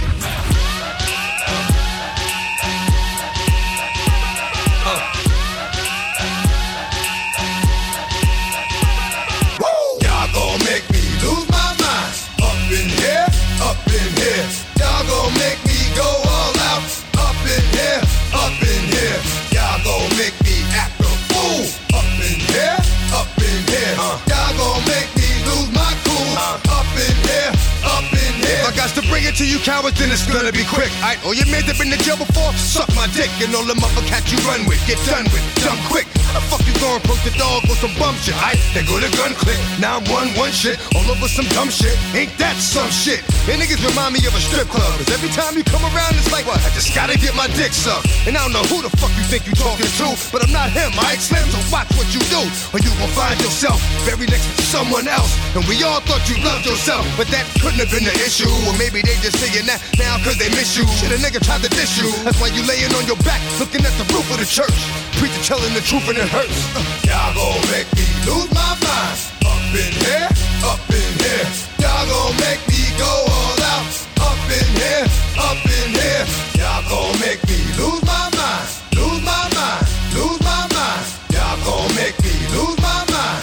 To 29.36 29.46
you 29.46 29.60
cowards, 29.60 30.00
then 30.00 30.12
it's 30.12 30.24
gonna 30.24 30.52
be 30.52 30.64
quick. 30.64 30.88
I 31.04 31.20
all 31.28 31.36
your 31.36 31.48
men 31.52 31.68
that 31.68 31.76
been 31.76 31.92
to 31.92 32.00
jail 32.00 32.16
before, 32.16 32.56
suck 32.56 32.88
my 32.96 33.04
dick, 33.12 33.28
and 33.44 33.52
all 33.52 33.68
the 33.68 33.76
mother 33.76 34.00
cats 34.08 34.32
you 34.32 34.40
run 34.48 34.64
with, 34.64 34.80
get 34.88 34.96
done 35.04 35.28
with, 35.36 35.44
done 35.60 35.76
quick. 35.92 36.08
How 36.24 36.40
the 36.40 36.44
fuck 36.48 36.64
you 36.64 36.72
going 36.80 37.04
poke 37.04 37.20
the 37.28 37.36
dog 37.36 37.68
on 37.68 37.76
some 37.76 37.92
bum 38.00 38.16
shit? 38.24 38.36
I 38.40 38.56
they 38.72 38.88
go 38.88 38.96
to 38.96 39.12
gun 39.20 39.36
click. 39.36 39.60
Now 39.76 40.00
I'm 40.00 40.08
one 40.08 40.32
one 40.40 40.56
shit, 40.56 40.80
all 40.96 41.04
over 41.12 41.28
some 41.28 41.44
dumb 41.52 41.68
shit. 41.68 41.92
Ain't 42.16 42.32
that 42.40 42.56
some 42.56 42.88
shit? 42.88 43.28
And 43.52 43.60
niggas 43.60 43.84
remind 43.84 44.16
me 44.16 44.24
of 44.24 44.32
a 44.32 44.40
strip 44.40 44.72
club. 44.72 44.88
Cause 45.04 45.12
every 45.12 45.32
time 45.36 45.60
you 45.60 45.68
come 45.68 45.84
around, 45.84 46.16
it's 46.16 46.32
like 46.32 46.48
what? 46.48 46.64
I 46.64 46.72
just 46.72 46.96
gotta 46.96 47.20
get 47.20 47.36
my 47.36 47.52
dick 47.60 47.76
sucked. 47.76 48.08
And 48.24 48.40
I 48.40 48.42
don't 48.44 48.56
know 48.56 48.64
who 48.72 48.88
the 48.88 48.92
fuck 49.04 49.12
you 49.20 49.26
think 49.28 49.44
you 49.52 49.56
talking 49.60 49.92
to, 50.00 50.08
but 50.32 50.48
I'm 50.48 50.56
not 50.56 50.72
him. 50.72 50.96
I 50.96 51.20
Slim, 51.20 51.44
so 51.52 51.60
watch 51.72 51.92
what 52.00 52.08
you 52.16 52.24
do, 52.32 52.40
or 52.72 52.80
you 52.80 52.92
gon' 53.00 53.12
find 53.12 53.36
yourself 53.44 53.84
buried 54.08 54.32
next 54.32 54.48
to 54.56 54.64
someone 54.64 55.08
else. 55.08 55.36
And 55.56 55.64
we 55.68 55.84
all 55.84 56.00
thought 56.08 56.24
you 56.32 56.40
loved 56.44 56.64
yourself, 56.64 57.04
but 57.20 57.28
that 57.36 57.44
couldn't 57.60 57.84
have 57.84 57.92
been 57.92 58.08
the 58.08 58.16
issue. 58.24 58.52
Or 58.68 58.74
maybe 58.78 59.02
they 59.02 59.18
just 59.26 59.42
saying 59.42 59.66
that 59.66 59.82
now 59.98 60.22
cause 60.22 60.38
they 60.38 60.50
miss 60.54 60.78
you. 60.78 60.86
Shit, 60.86 61.10
a 61.10 61.18
nigga 61.18 61.42
tried 61.42 61.66
to 61.66 61.70
diss 61.74 61.98
you. 61.98 62.14
That's 62.22 62.38
why 62.38 62.54
you 62.54 62.62
laying 62.62 62.94
on 62.94 63.10
your 63.10 63.18
back, 63.26 63.42
looking 63.58 63.82
at 63.82 63.94
the 63.98 64.06
roof 64.14 64.30
of 64.30 64.38
the 64.38 64.46
church. 64.46 64.78
Preacher 65.18 65.42
telling 65.42 65.74
the 65.74 65.82
truth 65.82 66.06
and 66.06 66.22
it 66.22 66.30
hurts. 66.30 66.54
Uh, 66.78 66.86
y'all 67.10 67.34
gon' 67.34 67.58
make 67.74 67.90
me 67.98 68.06
lose 68.30 68.50
my 68.54 68.72
mind. 68.86 69.18
Up 69.50 69.66
in 69.74 69.94
here, 70.06 70.30
up 70.62 70.82
in 70.94 71.10
here. 71.26 71.48
Y'all 71.82 72.06
gon' 72.06 72.38
make 72.38 72.62
me 72.70 72.86
go 73.02 73.10
all 73.10 73.62
out. 73.74 73.90
Up 74.30 74.38
in 74.46 74.70
here, 74.78 75.06
up 75.42 75.58
in 75.74 75.90
here. 75.98 76.26
Y'all 76.62 76.86
gon' 76.86 77.18
make 77.18 77.42
me 77.50 77.58
lose 77.82 78.06
my 78.06 78.30
mind. 78.30 78.70
Lose 78.94 79.22
my 79.26 79.42
mind, 79.58 79.90
lose 80.14 80.38
my 80.46 80.70
mind. 80.70 81.06
Y'all 81.34 81.58
gon' 81.66 81.90
make 81.98 82.18
me 82.22 82.36
lose 82.54 82.78
my 82.78 83.02
mind. 83.10 83.42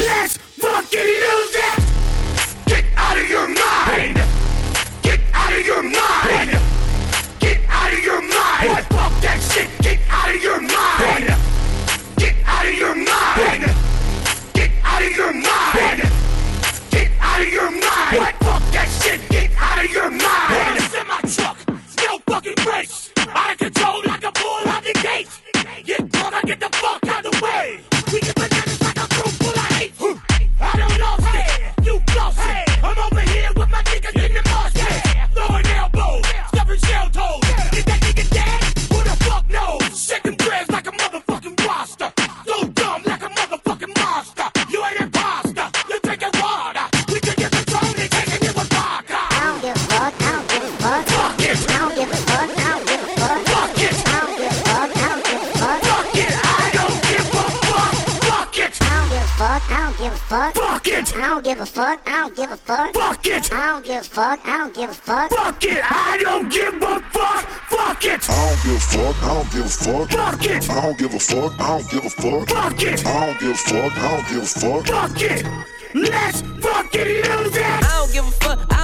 Let's 0.00 0.40
fucking 0.56 1.04
lose 1.04 1.45
your 19.90 20.10
mind! 20.10 20.45
Fuck! 60.28 60.54
Fuck 60.54 60.88
it! 60.88 61.16
I 61.16 61.28
don't 61.28 61.44
give 61.44 61.60
a 61.60 61.66
fuck, 61.66 62.00
I 62.06 62.20
don't 62.20 62.36
give 62.36 62.50
a 62.50 62.56
fuck! 62.56 62.94
Fuck 62.94 63.26
it! 63.26 63.52
I 63.52 63.66
don't 63.66 63.84
give 63.84 64.02
a 64.02 64.04
fuck, 64.04 64.40
I 64.44 64.58
don't 64.58 64.74
give 64.74 64.90
a 64.90 64.94
fuck! 64.94 65.30
Fuck 65.30 65.64
it! 65.64 65.82
I 65.84 66.18
don't 66.20 66.50
give 66.50 66.74
a 66.74 67.00
fuck! 67.00 67.44
Fuck 67.70 68.04
it! 68.04 68.30
I 68.30 68.34
don't 68.36 68.62
give 68.62 68.76
a 68.76 68.80
fuck, 68.80 69.22
I 69.22 69.34
don't 69.34 69.50
give 69.52 69.64
a 69.64 69.68
fuck. 69.68 70.10
Fuck 70.10 70.46
it! 70.46 70.70
I 70.70 70.82
don't 70.82 70.98
give 70.98 71.14
a 71.14 71.18
fuck, 71.18 71.60
I 71.60 71.66
don't 71.68 71.90
give 71.90 72.04
a 72.04 72.10
fuck. 72.10 72.48
Fuck 72.48 72.82
it! 72.82 73.06
I 73.06 73.26
don't 73.26 73.40
give 73.40 73.50
a 73.50 73.54
fuck, 73.54 73.92
I 73.96 74.10
don't 74.10 74.28
give 74.28 74.42
a 74.42 74.46
fuck. 74.46 74.86
Fuck 74.86 75.22
it! 75.22 75.46
Let's 75.94 76.40
fucking 76.42 77.06
lose 77.06 77.56
it! 77.56 77.62
I 77.62 77.80
don't 77.80 78.12
give 78.12 78.26
a 78.26 78.30
fuck. 78.32 78.75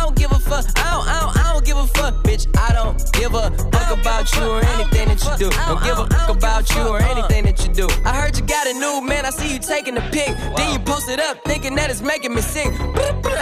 Fuck. 0.52 0.78
I 0.78 0.90
don't, 0.92 1.08
I 1.08 1.20
don't, 1.20 1.36
I 1.38 1.52
don't 1.52 1.64
give 1.64 1.76
a 1.76 1.86
fuck, 1.86 2.14
bitch. 2.24 2.46
I 2.58 2.72
don't 2.72 2.96
give 3.14 3.34
a 3.34 3.50
fuck 3.72 3.98
about 3.98 4.34
you 4.34 4.42
or 4.42 4.60
anything 4.74 5.08
that 5.08 5.20
you 5.24 5.48
do. 5.48 5.50
Don't 5.50 5.82
give 5.82 5.98
a 5.98 6.06
fuck 6.06 6.28
about 6.28 6.74
you 6.74 6.82
or 6.82 7.00
anything 7.00 7.44
that 7.44 7.58
you 7.64 7.72
do. 7.72 7.88
I 8.04 8.20
heard 8.20 8.36
you 8.36 8.44
got 8.44 8.66
a 8.66 8.74
new 8.74 9.00
man. 9.00 9.24
I 9.24 9.30
see 9.30 9.52
you 9.52 9.58
taking 9.58 9.94
the 9.94 10.02
pic. 10.12 10.36
Then 10.56 10.72
you 10.72 10.78
post 10.80 11.08
it 11.08 11.20
up, 11.20 11.42
thinking 11.44 11.74
that 11.76 11.90
it's 11.90 12.02
making 12.02 12.34
me 12.34 12.42
sick. 12.42 12.72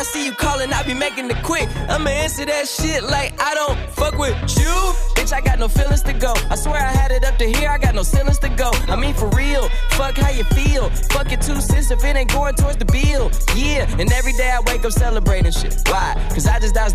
I 0.01 0.03
see 0.03 0.25
you 0.25 0.33
calling. 0.33 0.73
I 0.73 0.83
be 0.83 0.94
making 0.94 1.31
it 1.31 1.42
quick. 1.42 1.68
I'ma 1.88 2.11
answer 2.11 2.46
that 2.46 2.66
shit 2.68 3.03
like 3.03 3.35
I 3.40 3.55
don't 3.55 3.79
fuck 3.90 4.16
with 4.16 4.35
you. 4.57 4.75
Bitch, 5.16 5.33
I 5.33 5.40
got 5.40 5.59
no 5.59 5.68
feelings 5.68 6.03
to 6.05 6.12
go. 6.12 6.33
I 6.49 6.55
swear 6.55 6.81
I 6.81 6.90
had 6.90 7.11
it 7.11 7.25
up 7.25 7.37
to 7.38 7.44
here. 7.44 7.68
I 7.68 7.79
got 7.79 7.94
no 7.94 8.05
feelings 8.05 8.38
to 8.38 8.49
go. 8.49 8.70
I 8.88 8.96
mean, 8.96 9.14
for 9.14 9.29
real. 9.31 9.68
Fuck 9.90 10.16
how 10.16 10.31
you 10.31 10.44
feel. 10.44 10.88
Fuck 11.11 11.33
it 11.33 11.42
two 11.42 11.61
cents 11.61 11.90
if 11.90 12.03
it 12.05 12.16
ain't 12.16 12.33
going 12.33 12.55
towards 12.55 12.79
the 12.79 12.87
bill. 12.87 13.31
Yeah, 13.55 13.85
and 13.99 14.11
every 14.12 14.33
day 14.33 14.51
I 14.51 14.61
wake 14.61 14.85
up 14.85 14.92
celebrating 14.92 15.53
shit. 15.53 15.75
Why? 15.87 16.14
Cause 16.31 16.46
I 16.46 16.59
just 16.61 16.75
dodged 16.75 16.94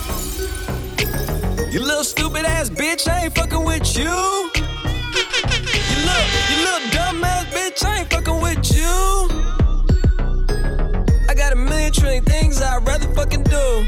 You 1.71 1.79
little 1.79 2.03
stupid 2.03 2.43
ass 2.43 2.69
bitch, 2.69 3.07
I 3.07 3.23
ain't 3.23 3.33
fucking 3.33 3.63
with 3.63 3.97
you. 3.97 4.03
You 4.03 4.09
little, 6.03 6.27
you 6.49 6.57
little 6.65 6.89
dumb 6.91 7.23
ass 7.23 7.45
bitch, 7.45 7.85
I 7.85 7.99
ain't 7.99 8.11
fucking 8.11 8.41
with 8.41 8.75
you. 8.75 9.29
I 11.29 11.33
got 11.33 11.53
a 11.53 11.55
million 11.55 11.93
trillion 11.93 12.25
things 12.25 12.61
I'd 12.61 12.85
rather 12.85 13.07
fucking 13.13 13.43
do 13.43 13.87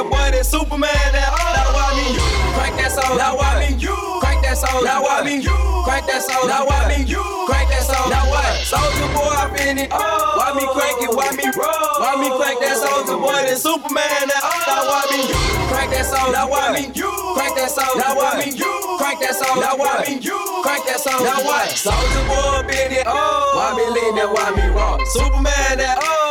your 0.00 0.08
boy 0.08 0.28
that 0.32 0.46
Superman 0.48 0.88
that 1.12 1.28
oh. 1.28 1.52
Now 1.52 1.76
I 1.76 1.92
mean 1.92 2.16
you 2.16 2.24
crank 2.56 2.74
that 2.80 2.92
soul. 2.96 3.16
Now 3.20 3.36
Why 3.36 3.60
me? 3.60 3.76
you 3.76 3.96
crank 4.24 4.40
that 4.48 4.56
soul. 4.56 4.80
Now 4.80 5.04
I 5.04 5.20
mean 5.20 5.44
you 5.44 5.52
crank 5.84 6.08
that 6.08 6.24
soul. 6.24 6.48
Now 6.48 6.64
I 6.64 6.88
mean 6.88 7.04
you 7.04 7.20
crank 7.44 7.68
that 7.68 7.84
soul. 7.84 8.08
Now 8.08 8.24
what? 8.32 8.48
Soulja 8.64 9.06
Boy, 9.12 9.28
I'm 9.28 9.52
in 9.60 9.76
it. 9.84 9.90
Oh. 9.92 10.00
Why 10.40 10.56
me 10.56 10.64
crank 10.72 11.04
it? 11.04 11.12
Why 11.12 11.28
me 11.36 11.44
roll? 11.52 11.92
Why 12.00 12.16
me 12.16 12.28
crank 12.32 12.64
that 12.64 12.80
Soulja 12.80 13.16
Boy 13.20 13.44
that 13.44 13.60
Superman 13.60 14.24
that 14.24 14.40
oh. 14.40 14.72
Now 14.72 14.88
I 14.88 15.04
mean 15.12 15.24
you 15.28 15.40
crank 15.68 15.90
that 15.92 16.06
soul. 16.08 16.32
Now 16.32 16.48
I 16.48 16.72
mean 16.72 16.90
you 16.96 17.12
crank 17.36 17.54
that 17.60 17.68
soul. 17.68 17.92
Now 18.00 18.16
I 18.16 18.40
mean 18.40 18.56
you 18.56 18.72
crank 18.96 19.20
that 19.20 19.36
soul. 19.36 19.60
Now 19.60 19.76
I 19.76 20.08
mean 20.08 20.22
you 20.24 20.40
crank 20.64 20.88
that 20.88 21.00
soul. 21.04 21.20
Now 21.20 21.44
what? 21.44 21.76
Soulja 21.76 22.20
Boy, 22.24 22.64
been 22.64 22.96
it. 22.96 23.04
Oh. 23.04 23.52
Why 23.52 23.76
me 23.76 23.84
lean 23.92 24.16
that? 24.16 24.32
Why 24.32 24.48
me 24.56 24.64
roll? 24.72 24.96
Superman 25.12 25.76
that 25.76 26.00
oh. 26.00 26.29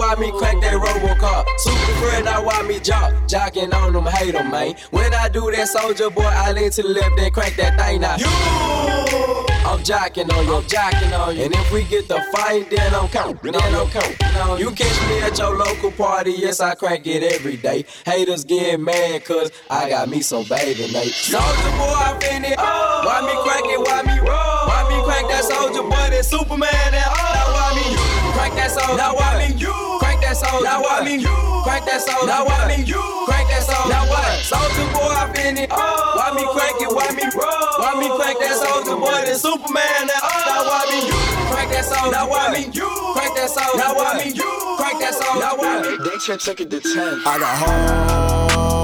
Why 0.00 0.14
me 0.14 0.32
crank 0.32 0.62
that 0.62 0.72
Robocop? 0.72 1.44
Super 1.58 1.92
friend, 2.00 2.24
now 2.24 2.42
why 2.42 2.62
me 2.62 2.80
jock? 2.80 3.12
Jocking 3.28 3.74
on 3.74 3.92
them, 3.92 4.06
hate 4.06 4.32
them, 4.32 4.50
man. 4.50 4.74
When 4.92 5.12
I 5.12 5.28
do 5.28 5.50
that 5.50 5.68
Soulja 5.68 6.08
Boy, 6.14 6.24
I 6.24 6.52
lean 6.52 6.70
to 6.70 6.82
the 6.82 6.88
left 6.88 7.20
and 7.20 7.30
crank 7.34 7.56
that 7.56 7.78
thing 7.78 8.00
now. 8.00 8.16
You. 8.16 8.24
I'm 9.68 9.78
jocking 9.80 10.32
on 10.32 10.46
you, 10.46 10.56
I'm 10.56 10.62
jocking 10.62 11.12
on 11.20 11.36
you. 11.36 11.44
And 11.44 11.54
if 11.54 11.70
we 11.70 11.84
get 11.84 12.08
the 12.08 12.18
fight, 12.32 12.70
then 12.70 12.94
I'm 12.94 13.08
counting, 13.08 13.52
then 13.52 13.74
I'm 13.74 13.88
counting. 13.88 14.58
You 14.58 14.70
catch 14.70 14.98
me 15.10 15.20
at 15.20 15.36
your 15.36 15.54
local 15.54 15.90
party, 15.90 16.32
yes, 16.32 16.60
I 16.60 16.74
crank 16.76 17.06
it 17.06 17.22
every 17.34 17.58
day. 17.58 17.84
Haters 18.06 18.44
get 18.44 18.80
mad, 18.80 19.26
cause 19.26 19.52
I 19.68 19.90
got 19.90 20.08
me 20.08 20.22
some 20.22 20.44
baby 20.48 20.90
Nate. 20.94 21.12
Soulja 21.12 21.70
Boy, 21.76 21.92
I 21.92 22.40
it. 22.46 22.56
Oh. 22.56 23.02
Why 23.04 23.20
me 23.20 23.36
crank 23.44 23.66
it, 23.68 23.78
why 23.78 24.00
me 24.00 24.18
roll? 24.18 24.64
Why 24.64 24.80
me 24.88 25.04
crank 25.04 25.28
that 25.28 25.44
Soulja 25.44 25.82
Boy, 25.82 26.16
that 26.16 26.24
Superman, 26.24 26.70
that 26.72 27.06
oh. 27.06 27.30
Now 27.36 27.52
why 27.52 27.76
me 27.76 28.32
crank 28.32 28.54
that 28.54 28.70
soldier 28.70 28.96
Now 28.96 29.14
why 29.14 29.46
me 29.46 29.54
you 29.56 29.89
crank 30.50 30.64
that 30.64 30.66
soldier 30.66 30.66
Now 30.66 30.82
why 30.82 31.04
me 31.04 31.14
you. 31.22 31.62
crank 31.64 31.84
that 31.86 32.00
soldier 32.02 32.26
Now 32.26 32.44
why 32.44 32.66
me 32.66 32.82
you. 32.82 33.02
crank 33.26 33.48
that 33.50 33.62
soldier 33.62 33.90
Now 33.90 34.04
what? 34.10 34.42
Soldier 34.42 34.86
boy, 34.90 35.14
I 35.14 35.30
it. 35.62 35.68
Oh. 35.70 36.18
Why 36.18 36.34
me 36.34 36.44
crank 36.50 36.82
it, 36.82 36.90
why 36.90 37.08
me 37.14 37.24
roll? 37.34 37.70
Why 37.78 37.92
me 38.00 38.08
crank 38.18 38.38
that 38.40 38.56
soldier 38.58 38.96
boy, 38.98 39.22
that 39.26 39.38
Superman, 39.38 40.02
that 40.10 40.20
oh. 40.22 40.50
Now 40.50 40.62
why 40.66 40.82
me 40.90 40.98
you. 41.06 41.20
Crank 41.54 41.70
that 41.70 41.84
soldier 41.84 42.10
Now 42.10 42.28
why 42.28 42.50
me 42.50 42.62
you. 42.72 42.90
Crank 43.14 43.32
that 43.36 43.50
soldier 43.50 43.78
Now 43.78 43.94
why 43.94 44.18
me 44.18 44.30
you. 44.34 44.50
Crank 44.78 44.96
that 45.00 45.14
soldier 45.14 45.40
Now 45.40 45.54
why 45.56 45.72
me 45.82 45.92
They 46.02 46.18
check 46.18 46.40
check 46.40 46.60
it 46.60 46.70
to 46.70 46.80
10 46.80 47.22
I 47.26 47.38
got 47.38 47.54
hoes 47.62 48.79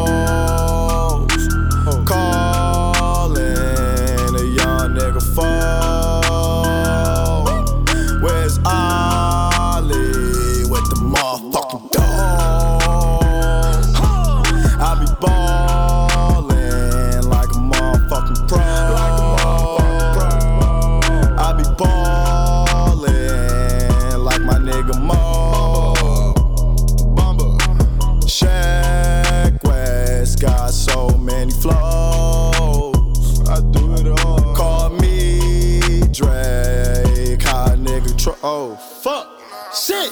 oh 38.46 38.76
fuck, 38.76 39.26
shit, 39.74 40.10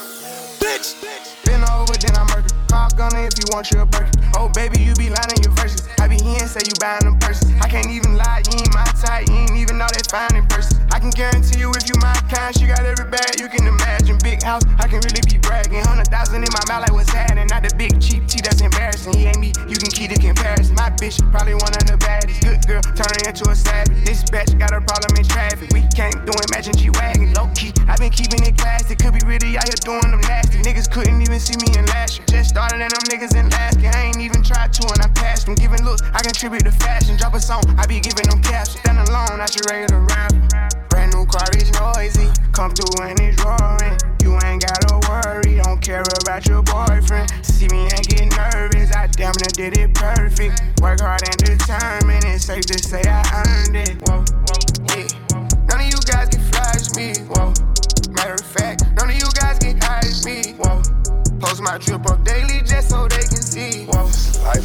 bitch. 0.59 0.99
Been 1.45 1.63
over, 1.71 1.93
then 1.93 2.15
I 2.17 2.23
murder. 2.35 2.53
Call 2.67 2.89
gunner 2.91 3.23
if 3.23 3.39
you 3.39 3.45
want 3.53 3.71
your 3.71 3.85
burger. 3.85 4.11
Oh, 4.35 4.49
baby, 4.49 4.81
you 4.81 4.93
be 4.95 5.09
lying 5.09 5.39
your 5.41 5.53
verses. 5.53 5.87
I 5.99 6.07
be 6.07 6.17
here 6.17 6.41
and 6.41 6.49
say 6.49 6.59
you 6.65 6.73
buying 6.79 7.05
them 7.05 7.17
purses. 7.19 7.49
I 7.61 7.69
can't 7.69 7.89
even 7.89 8.17
lie, 8.17 8.43
you 8.51 8.59
ain't 8.59 8.73
my 8.73 8.83
type. 8.99 9.29
You 9.29 9.35
ain't 9.35 9.55
even 9.55 9.77
know 9.77 9.87
that 9.87 10.07
fine 10.11 10.35
in 10.35 10.45
person. 10.47 10.84
I 11.05 11.13
can 11.13 11.29
guarantee 11.29 11.59
you 11.61 11.69
if 11.77 11.85
you 11.85 11.93
my 12.01 12.17
kind, 12.33 12.49
she 12.49 12.65
got 12.65 12.81
every 12.81 13.05
bag 13.05 13.37
you 13.37 13.45
can 13.45 13.61
imagine. 13.61 14.17
Big 14.25 14.41
house, 14.41 14.65
I 14.81 14.89
can 14.89 15.05
really 15.05 15.21
be 15.29 15.37
bragging. 15.37 15.85
Hundred 15.85 16.09
thousand 16.09 16.41
in 16.41 16.49
my 16.49 16.65
mouth, 16.65 16.81
like 16.81 16.97
what's 16.97 17.13
happening. 17.13 17.45
Not 17.45 17.61
the 17.61 17.69
big 17.77 18.01
cheap 18.01 18.25
tea 18.25 18.41
that's 18.41 18.57
embarrassing. 18.57 19.13
He 19.13 19.29
ain't 19.29 19.37
me, 19.37 19.53
you 19.69 19.77
can 19.77 19.93
keep 19.93 20.09
the 20.09 20.17
comparison. 20.17 20.73
My 20.73 20.89
bitch, 20.97 21.21
probably 21.29 21.53
one 21.53 21.69
of 21.77 21.85
the 21.85 22.01
baddest. 22.01 22.41
Good 22.41 22.65
girl, 22.65 22.81
turning 22.97 23.21
into 23.21 23.45
a 23.45 23.53
savage. 23.53 24.01
This 24.01 24.25
bitch 24.33 24.57
got 24.57 24.73
a 24.73 24.81
problem 24.81 25.13
in 25.13 25.29
traffic. 25.29 25.69
We 25.77 25.85
can't 25.93 26.25
do 26.25 26.33
imagine 26.49 26.73
G 26.73 26.89
Wagon. 26.89 27.37
Low 27.37 27.53
key, 27.53 27.69
I 27.85 28.01
been 28.01 28.09
keeping 28.09 28.41
it 28.41 28.57
classy. 28.57 28.97
Could 28.97 29.13
be 29.13 29.21
really 29.29 29.61
out 29.61 29.69
here 29.69 29.77
doing 29.85 30.09
them 30.09 30.25
nasty. 30.25 30.57
Niggas 30.65 30.89
couldn't 30.89 31.21
even 31.21 31.37
see 31.37 31.53
me 31.61 31.69
in 31.77 31.85
last 31.93 32.17
year. 32.17 32.25
Just 32.33 32.49
started 32.49 32.81
and 32.81 32.89
them 32.89 33.05
niggas 33.13 33.37
in 33.37 33.45
last 33.53 33.77
year. 33.77 33.93
I 33.93 34.09
ain't 34.09 34.25
even 34.25 34.41
tried 34.41 34.73
to 34.73 34.89
and 34.89 35.05
I 35.05 35.09
passed 35.13 35.45
them. 35.45 35.53
Giving 35.53 35.85
looks, 35.85 36.01
I 36.01 36.25
contribute 36.25 36.65
to 36.65 36.73
fashion. 36.73 37.13
Drop 37.13 37.37
a 37.37 37.39
song, 37.39 37.61
I 37.77 37.85
be 37.85 38.01
giving 38.01 38.25
them 38.25 38.41
caps. 38.41 38.73
Stand 38.73 38.97
alone, 39.05 39.37
not 39.37 39.53
your 39.53 39.69
regular 39.69 40.01
rapper. 40.01 40.65
Brand 40.95 41.13
new 41.13 41.25
car 41.25 41.49
is 41.57 41.69
noisy. 41.75 42.31
Come 42.53 42.71
through 42.71 43.03
and 43.03 43.19
it's 43.19 43.43
roaring. 43.43 43.99
You 44.23 44.39
ain't 44.47 44.63
gotta 44.63 44.95
worry, 45.11 45.59
don't 45.59 45.81
care 45.81 46.03
about 46.23 46.47
your 46.47 46.63
boyfriend. 46.63 47.29
See 47.43 47.67
me 47.67 47.83
and 47.91 48.07
get 48.07 48.31
nervous, 48.31 48.95
I 48.95 49.07
damn 49.07 49.35
near 49.35 49.51
did 49.51 49.77
it 49.77 49.93
perfect. 49.93 50.55
Work 50.79 51.01
hard 51.01 51.21
and 51.27 51.35
determined, 51.35 52.23
it's 52.23 52.45
safe 52.45 52.65
to 52.67 52.79
say 52.79 53.01
I 53.03 53.19
earned 53.43 53.75
it. 53.75 53.99
Whoa, 54.07 54.23
yeah. 54.95 55.03
None 55.67 55.81
of 55.83 55.87
you 55.91 55.99
guys 56.07 56.29
can 56.31 56.39
flash 56.47 56.95
me. 56.95 57.11
Whoa. 57.27 57.51
Matter 58.15 58.35
of 58.35 58.47
fact, 58.47 58.87
none 58.95 59.09
of 59.09 59.15
you 59.15 59.27
guys 59.35 59.59
can 59.59 59.77
hide 59.81 60.15
me. 60.23 60.55
Whoa. 60.55 60.79
Post 61.41 61.61
my 61.61 61.77
drip 61.77 62.09
up 62.09 62.23
daily 62.23 62.63
just 62.63 62.87
so 62.87 63.05
they 63.09 63.17
can 63.27 63.43
see. 63.43 63.83
Whoa. 63.91 64.07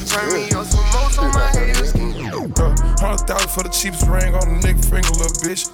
Turn 0.07 0.33
me 0.33 0.47
up 0.55 0.65
some 0.65 0.87
more 0.95 1.11
so 1.11 1.23
my 1.35 1.51
haters 1.51 1.93
can. 1.93 2.11
Hundred 3.01 3.27
thousand 3.27 3.51
for 3.51 3.63
the 3.65 3.71
cheapest 3.73 4.07
ring 4.07 4.35
on 4.35 4.47
the 4.47 4.69
nigga 4.69 4.85
finger, 4.85 5.11
little 5.19 5.35
bitch. 5.43 5.67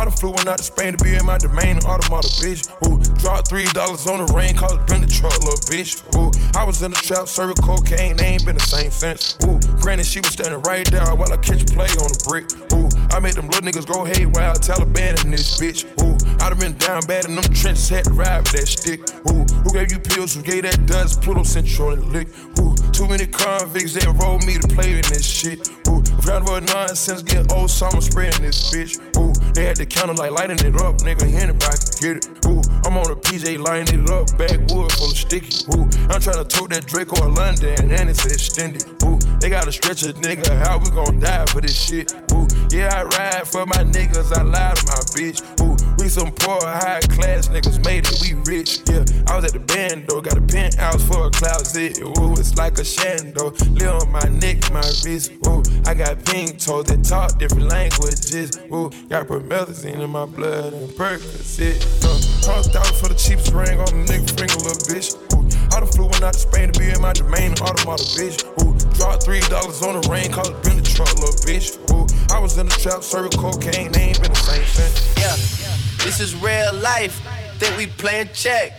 I 0.00 0.04
done 0.04 0.14
flew 0.14 0.30
one 0.30 0.48
out 0.48 0.56
to 0.56 0.64
Spain 0.64 0.96
to 0.96 1.04
be 1.04 1.14
in 1.14 1.26
my 1.26 1.36
domain, 1.36 1.76
an 1.76 1.84
automata, 1.84 2.28
bitch. 2.40 2.64
Ooh, 2.88 2.96
dropped 3.20 3.48
three 3.48 3.66
dollars 3.76 4.06
on 4.06 4.24
the 4.24 4.32
rain, 4.32 4.56
called 4.56 4.80
it 4.80 4.86
been 4.86 5.02
the 5.02 5.06
truck, 5.06 5.36
little 5.44 5.60
bitch. 5.68 6.00
Ooh, 6.16 6.32
I 6.58 6.64
was 6.64 6.80
in 6.80 6.90
the 6.90 6.96
trap, 6.96 7.28
serving 7.28 7.60
cocaine, 7.60 8.16
they 8.16 8.24
ain't 8.24 8.46
been 8.46 8.56
the 8.56 8.64
same 8.64 8.90
since. 8.90 9.36
Ooh, 9.44 9.60
granted, 9.76 10.06
she 10.06 10.20
was 10.20 10.32
standing 10.32 10.62
right 10.62 10.90
there 10.90 11.04
while 11.14 11.30
I 11.30 11.36
catch 11.36 11.60
a 11.60 11.66
play 11.66 11.92
on 12.00 12.08
the 12.08 12.20
brick. 12.24 12.48
Ooh, 12.72 12.88
I 13.12 13.20
made 13.20 13.34
them 13.34 13.52
little 13.52 13.60
niggas 13.60 13.84
go 13.84 14.08
haywire, 14.08 14.56
Taliban 14.56 15.22
in 15.22 15.32
this 15.32 15.60
bitch. 15.60 15.84
Ooh, 16.00 16.16
I 16.40 16.48
done 16.48 16.58
been 16.58 16.78
down 16.78 17.04
bad 17.04 17.26
in 17.26 17.34
them 17.36 17.44
trenches, 17.52 17.90
had 17.90 18.04
to 18.04 18.16
ride 18.16 18.48
with 18.48 18.52
that 18.56 18.68
stick. 18.72 19.04
Ooh, 19.28 19.44
who 19.44 19.68
gave 19.68 19.92
you 19.92 20.00
pills? 20.00 20.32
Who 20.32 20.40
gave 20.40 20.62
that 20.62 20.80
dust? 20.86 21.20
Pluto 21.20 21.42
Central 21.42 21.90
and 21.90 22.08
lick. 22.08 22.28
Ooh, 22.56 22.72
too 22.96 23.06
many 23.06 23.26
convicts 23.26 23.92
that 24.00 24.08
rolled 24.16 24.48
me 24.48 24.56
to 24.56 24.68
play 24.68 24.96
in 24.96 25.04
this 25.12 25.28
shit. 25.28 25.68
Ooh, 25.88 26.00
round 26.24 26.48
about 26.48 26.64
nonsense, 26.72 27.20
get 27.20 27.52
old, 27.52 27.68
so 27.68 27.84
I'm 27.84 28.00
spraying 28.00 28.40
this 28.40 28.72
bitch. 28.72 28.96
Ooh, 29.20 29.32
they 29.52 29.64
had 29.66 29.76
the 29.76 29.86
counter 29.90 30.14
like 30.14 30.30
lighting 30.30 30.60
it 30.60 30.76
up, 30.80 30.96
nigga. 30.98 31.26
Anybody 31.26 31.76
can 31.76 31.98
get 32.00 32.16
it. 32.16 32.46
Ooh, 32.46 32.62
I'm 32.86 32.96
on 32.96 33.10
a 33.10 33.16
PJ 33.16 33.58
lighting 33.58 34.00
it 34.00 34.10
up, 34.10 34.26
backwood 34.38 34.92
full 34.92 35.10
of 35.10 35.16
sticky. 35.16 35.66
Ooh, 35.74 35.84
I'm 36.08 36.20
trying 36.20 36.42
to 36.42 36.44
tote 36.44 36.70
that 36.70 36.86
Draco 36.86 37.22
or 37.22 37.28
London, 37.28 37.90
and 37.90 38.08
it's 38.08 38.24
extended. 38.24 38.86
Ooh, 39.04 39.18
they 39.40 39.50
gotta 39.50 39.72
stretch 39.72 40.02
a 40.04 40.12
nigga 40.14 40.48
how 40.64 40.78
we 40.78 40.90
gon' 40.90 41.20
die 41.20 41.44
for 41.46 41.60
this 41.60 41.76
shit. 41.76 42.14
Ooh, 42.32 42.46
yeah, 42.70 42.88
I 42.94 43.02
ride 43.04 43.46
for 43.46 43.66
my 43.66 43.82
niggas, 43.84 44.32
I 44.32 44.42
lie 44.42 44.74
to 44.74 44.86
my 44.86 45.02
bitch. 45.12 45.42
Ooh, 45.60 45.76
we 45.98 46.08
some 46.08 46.32
poor, 46.32 46.60
high 46.62 47.00
class 47.10 47.48
niggas 47.48 47.84
made 47.84 48.06
it, 48.06 48.18
we 48.22 48.34
rich. 48.50 48.80
Yeah, 48.86 49.04
I 49.26 49.36
was 49.36 49.44
at 49.44 49.52
the 49.52 49.60
band 49.60 50.06
though, 50.08 50.20
got 50.20 50.38
a 50.38 50.42
penthouse 50.42 51.02
for 51.06 51.26
a 51.26 51.30
closet. 51.30 52.00
Ooh, 52.00 52.32
it's 52.32 52.56
like 52.56 52.78
a 52.78 52.82
shando, 52.82 53.52
live 53.78 54.02
on 54.02 54.10
my 54.12 54.28
neck, 54.38 54.70
my 54.72 54.80
wrist. 55.04 55.32
Ooh, 55.46 55.62
I 55.86 55.94
got 55.94 56.24
pink 56.24 56.58
toes 56.58 56.86
that 56.86 57.04
talk 57.04 57.38
different 57.38 57.68
languages. 57.68 58.58
Ooh, 58.72 58.90
got 59.08 59.26
promethazine 59.26 59.79
in 59.84 60.10
my 60.10 60.26
blood 60.26 60.72
and 60.72 60.88
Percocet. 60.90 61.80
Uh, 62.04 62.52
hundred 62.52 62.72
thousand 62.72 62.96
for 62.96 63.08
the 63.08 63.14
cheapest 63.14 63.52
ring 63.52 63.78
on 63.80 63.86
the 63.86 64.12
nigga 64.12 64.28
finger, 64.38 64.56
little 64.60 64.84
bitch. 64.88 65.16
Ooh, 65.32 65.46
I 65.74 65.80
done 65.80 65.88
flew 65.88 66.06
one 66.06 66.22
out 66.22 66.34
to 66.34 66.38
Spain 66.38 66.72
to 66.72 66.78
be 66.78 66.90
in 66.90 67.00
my 67.00 67.12
domain, 67.12 67.52
automata, 67.60 68.02
bitch. 68.16 68.44
Ooh, 68.62 68.76
dropped 68.94 69.22
three 69.22 69.40
dollars 69.48 69.82
on 69.82 70.00
the 70.00 70.08
rain, 70.08 70.30
called 70.30 70.50
it 70.50 70.62
been 70.62 70.82
truck, 70.84 71.14
little 71.16 71.34
bitch. 71.46 71.78
Ooh, 71.92 72.06
I 72.34 72.38
was 72.38 72.58
in 72.58 72.66
the 72.66 72.76
trap, 72.76 73.02
serving 73.02 73.32
cocaine, 73.38 73.92
they 73.92 74.12
ain't 74.12 74.20
been 74.20 74.32
the 74.32 74.38
same 74.38 74.64
since. 74.64 75.16
Yeah, 75.16 76.04
this 76.04 76.20
is 76.20 76.34
real 76.36 76.74
life. 76.74 77.20
Think 77.58 77.76
we 77.76 77.86
playing 77.86 78.30
check. 78.34 78.72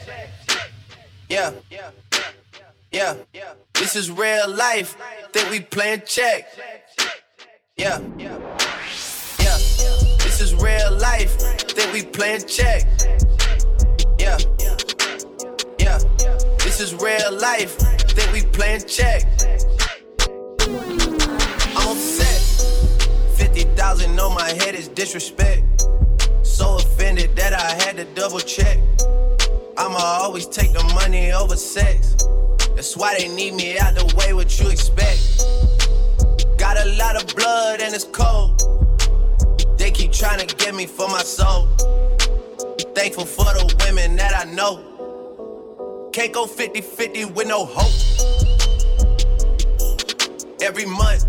Yeah, 1.29 1.53
yeah, 1.71 1.91
this 3.73 3.95
is 3.95 4.11
real 4.11 4.49
life. 4.49 4.97
Think 5.31 5.49
we 5.49 5.59
playing 5.61 6.03
check. 6.05 6.47
Yeah, 7.77 7.99
yeah, 8.17 8.37
this 10.19 10.41
is 10.41 10.53
real. 10.55 10.80
We 11.91 12.03
playing 12.03 12.47
check. 12.47 12.83
Yeah, 14.17 14.37
yeah, 15.77 15.97
this 16.59 16.79
is 16.79 16.95
real 16.95 17.33
life. 17.33 17.75
Think 17.75 18.31
we 18.31 18.43
playing 18.43 18.85
check. 18.87 19.23
I'm 21.75 21.89
upset. 21.89 22.41
50,000 23.35 24.17
on 24.17 24.33
my 24.35 24.49
head 24.63 24.73
is 24.73 24.87
disrespect. 24.87 25.85
So 26.43 26.77
offended 26.77 27.35
that 27.35 27.51
I 27.51 27.83
had 27.83 27.97
to 27.97 28.05
double 28.15 28.39
check. 28.39 28.77
I'ma 29.77 29.97
always 29.97 30.47
take 30.47 30.71
the 30.71 30.83
money 30.95 31.33
over 31.33 31.57
sex. 31.57 32.15
That's 32.73 32.95
why 32.95 33.15
they 33.17 33.27
need 33.27 33.55
me 33.55 33.77
out 33.77 33.95
the 33.95 34.05
way, 34.15 34.31
what 34.33 34.57
you 34.57 34.69
expect. 34.69 35.43
Got 36.57 36.77
a 36.77 36.85
lot 36.97 37.21
of 37.21 37.35
blood 37.35 37.81
and 37.81 37.93
it's 37.93 38.05
cold 38.05 38.80
trying 40.21 40.47
to 40.47 40.55
get 40.57 40.75
me 40.75 40.85
for 40.85 41.07
my 41.07 41.23
soul. 41.23 41.65
Thankful 42.93 43.25
for 43.25 43.45
the 43.45 43.75
women 43.83 44.15
that 44.17 44.35
I 44.37 44.43
know. 44.51 46.09
Can't 46.13 46.31
go 46.31 46.45
50 46.45 46.79
50 46.79 47.25
with 47.25 47.47
no 47.47 47.65
hope. 47.65 47.91
Every 50.61 50.85
month, 50.85 51.25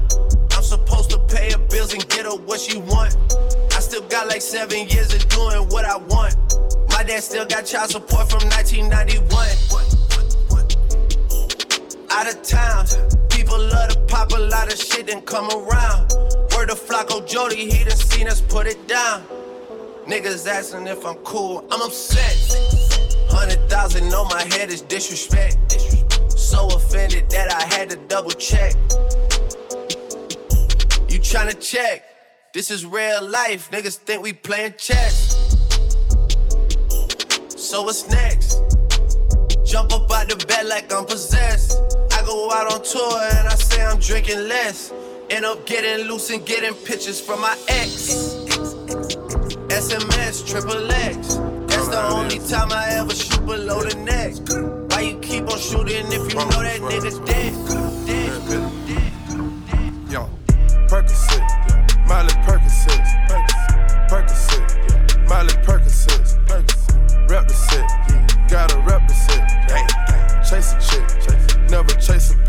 I'm 0.55 0.63
supposed 0.63 1.09
to 1.09 1.19
pay 1.21 1.53
her 1.53 1.59
bills 1.71 1.95
and 1.95 2.07
get 2.11 2.27
her 2.27 2.37
what 2.37 2.61
she 2.61 2.77
want. 2.77 3.17
I 3.73 3.81
still 3.81 4.07
got 4.09 4.27
like 4.29 4.43
seven 4.43 4.87
years 4.87 5.15
of 5.15 5.27
doing 5.31 5.71
what 5.71 5.87
I 5.87 5.97
want. 5.97 6.37
My 6.91 7.03
dad 7.03 7.23
still 7.23 7.47
got 7.47 7.65
child 7.65 7.89
support 7.93 8.29
from 8.29 8.47
1991. 8.51 9.49
Out 12.11 12.29
of 12.29 12.43
town, 12.43 12.85
people 13.31 13.59
love 13.59 13.89
to 13.89 13.99
pop 14.07 14.33
a 14.33 14.39
lot 14.39 14.71
of 14.71 14.79
shit 14.79 15.09
and 15.09 15.25
come 15.25 15.49
around. 15.49 16.13
Word 16.63 16.79
flock, 16.79 17.09
Flocko 17.09 17.29
Jody, 17.29 17.69
he 17.69 17.83
done 17.83 17.97
seen 17.97 18.29
us 18.29 18.41
put 18.41 18.69
it 18.69 18.87
down. 18.87 19.25
Niggas 20.07 20.47
asking 20.47 20.87
if 20.87 21.05
I'm 21.05 21.17
cool, 21.25 21.67
I'm 21.73 21.83
upset. 21.83 22.37
Hundred 23.29 23.69
thousand 23.69 24.15
on 24.15 24.29
my 24.29 24.43
head 24.55 24.71
is 24.71 24.81
disrespect. 24.83 25.59
So 26.31 26.69
offended 26.69 27.29
that 27.31 27.53
I 27.53 27.65
had 27.75 27.91
to 27.91 27.97
double 28.07 28.31
check. 28.31 28.75
You 31.09 31.19
tryna 31.19 31.61
check? 31.61 32.05
This 32.55 32.71
is 32.71 32.87
real 32.87 33.29
life, 33.29 33.69
niggas 33.73 33.97
think 33.97 34.23
we 34.23 34.33
playing 34.33 34.75
chess. 34.79 35.35
So 37.57 37.83
what's 37.83 38.09
next? 38.09 38.63
Jump 39.65 39.93
up 39.93 40.09
out 40.13 40.29
the 40.29 40.37
bed 40.47 40.67
like 40.67 40.93
I'm 40.93 41.07
possessed. 41.07 41.83
I 42.13 42.23
go 42.25 42.53
out 42.53 42.73
on 42.73 42.85
tour 42.85 43.21
and 43.37 43.49
I 43.49 43.55
say 43.57 43.83
I'm 43.83 43.99
drinking 43.99 44.47
less. 44.47 44.93
End 45.33 45.47
up 45.47 45.65
getting 45.65 46.09
loose 46.09 46.29
and 46.29 46.45
getting 46.45 46.75
pictures 46.75 47.19
from 47.19 47.41
my 47.41 47.57
ex. 47.67 48.13
SMS, 49.73 50.47
triple 50.47 50.93
X. 50.93 51.37
That's 51.69 51.89
the 51.89 52.07
only 52.11 52.39
time 52.39 52.71
I 52.71 52.91
ever 52.99 53.15
shoot 53.15 53.41
below 53.47 53.81
the 53.83 53.97
neck. 54.05 54.35
Why 54.93 55.01
you 55.01 55.19
keep 55.21 55.51
on 55.51 55.59
shooting 55.59 56.05
if 56.13 56.29
you 56.29 56.39
know 56.39 56.51
that 56.51 56.81
nigga 56.83 57.25
dead? 57.25 57.55
Yo, 60.13 60.29
Percocet, 60.87 62.07
Miley 62.07 62.35
Percocet, 62.45 63.03
Percocet, 64.11 65.29
Miley 65.31 65.55
Percocet, 65.65 66.37
rep 67.31 67.49
gotta 68.51 68.79
rep. 68.81 69.03
Chase 70.45 70.75
a 70.75 70.81
chick, 70.81 71.71
never 71.71 71.95
chase 71.95 72.35
a 72.35 72.42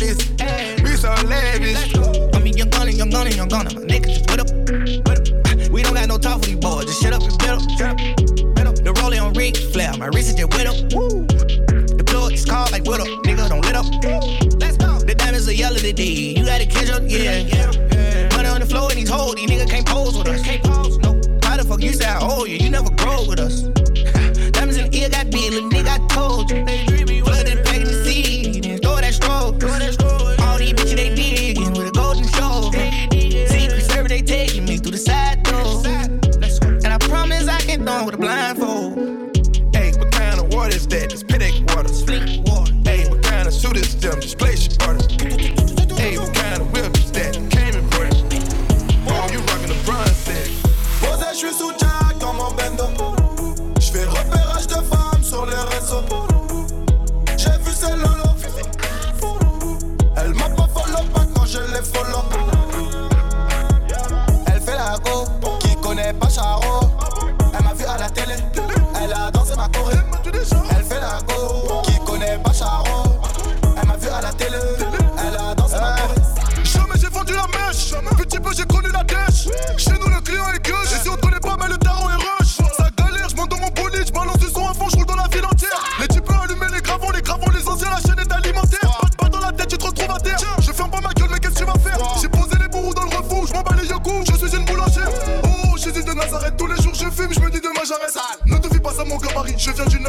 We 0.00 0.06
so 0.96 1.12
lavish. 1.28 1.94
I 2.34 2.38
mean, 2.40 2.56
young 2.56 2.70
gunning, 2.70 2.96
young 2.96 3.10
gunning. 3.10 3.36
young 3.36 3.48
gunna. 3.48 3.74
My 3.74 3.82
niggas 3.82 4.24
just 4.24 4.26
put 4.26 4.40
up. 4.40 4.48
We 5.70 5.82
don't 5.82 5.92
got 5.92 6.08
no 6.08 6.16
time 6.16 6.40
for 6.40 6.46
these 6.46 6.56
boys. 6.56 6.86
Just 6.86 7.02
shut 7.02 7.12
up 7.12 7.20
and 7.20 7.38
get 7.38 7.50
up. 7.50 7.60
The 8.82 8.94
rolling 9.02 9.20
on 9.20 9.34
Rick 9.34 9.58
Flair. 9.58 9.92
My 9.98 10.06
wrist 10.06 10.30
is 10.30 10.34
just 10.36 10.54
wet. 10.54 10.68
Woo. 10.94 11.26
The 11.26 12.02
plug 12.06 12.32
is 12.32 12.46
called 12.46 12.72
like 12.72 12.86
what 12.86 13.00
up. 13.00 13.08
Nigga, 13.24 13.50
don't 13.50 13.60
let 13.60 13.76
up. 13.76 13.84
Let's 14.58 14.78
go. 14.78 15.00
The 15.00 15.14
diamonds 15.14 15.46
are 15.48 15.52
yellow 15.52 15.76
today. 15.76 16.32
You 16.32 16.46
gotta 16.46 16.64
catch 16.64 16.88
up, 16.88 17.02
yeah. 17.04 17.44
Money 18.34 18.48
on 18.48 18.60
the 18.60 18.66
floor 18.66 18.88
and 18.88 18.98
these 18.98 19.10
hoes. 19.10 19.34
These 19.34 19.50
niggas 19.50 19.68
can't 19.68 19.86
pose 19.86 20.16
with 20.16 20.28
us. 20.28 20.42
Can't 20.42 20.62
pose, 20.62 20.96
no. 20.98 21.20
How 21.42 21.58
the 21.58 21.64
fuck 21.64 21.82
you 21.82 21.92
say 21.92 22.06
I 22.06 22.18
owe 22.22 22.46
you? 22.46 22.56
You 22.56 22.70
never 22.70 22.89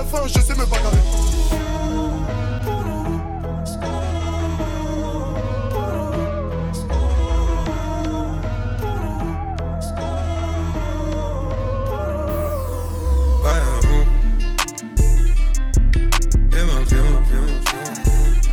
du 0.04 0.08
9-1, 0.08 0.28
je 0.28 0.40
sais 0.40 0.56
me 0.56 0.66
bagarrer. 0.66 0.98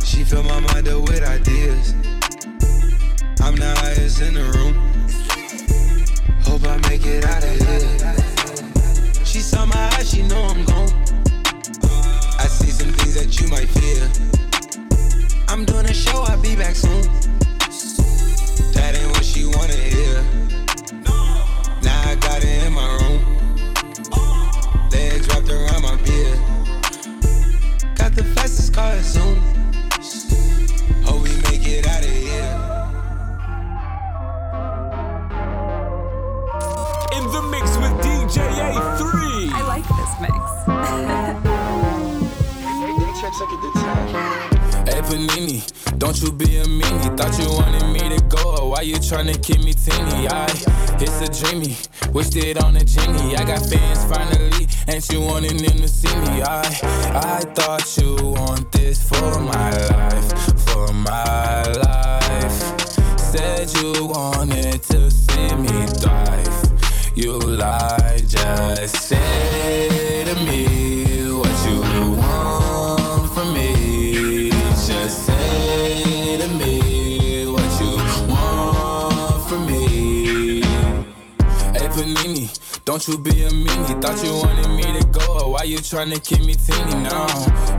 She 0.03 0.23
fill 0.23 0.43
my 0.43 0.59
mind 0.59 0.87
up 0.87 1.01
with 1.09 1.23
ideas. 1.23 1.93
I'm 3.41 3.55
the 3.55 3.73
highest 3.77 4.21
in 4.21 4.33
the 4.33 4.43
room. 4.43 4.75
Hope 6.43 6.65
I 6.67 6.77
make 6.89 7.05
it 7.05 7.25
out 7.25 7.43
of 7.43 7.49
here. 7.49 7.58
Be 83.19 83.43
a 83.43 83.49
meanie. 83.49 84.01
Thought 84.01 84.23
you 84.23 84.33
wanted 84.33 84.69
me 84.69 84.99
to 84.99 85.05
go, 85.07 85.49
why 85.49 85.63
you 85.63 85.77
tryna 85.77 86.23
keep 86.23 86.41
me 86.45 86.55
teeny 86.55 86.95
now? 87.03 87.27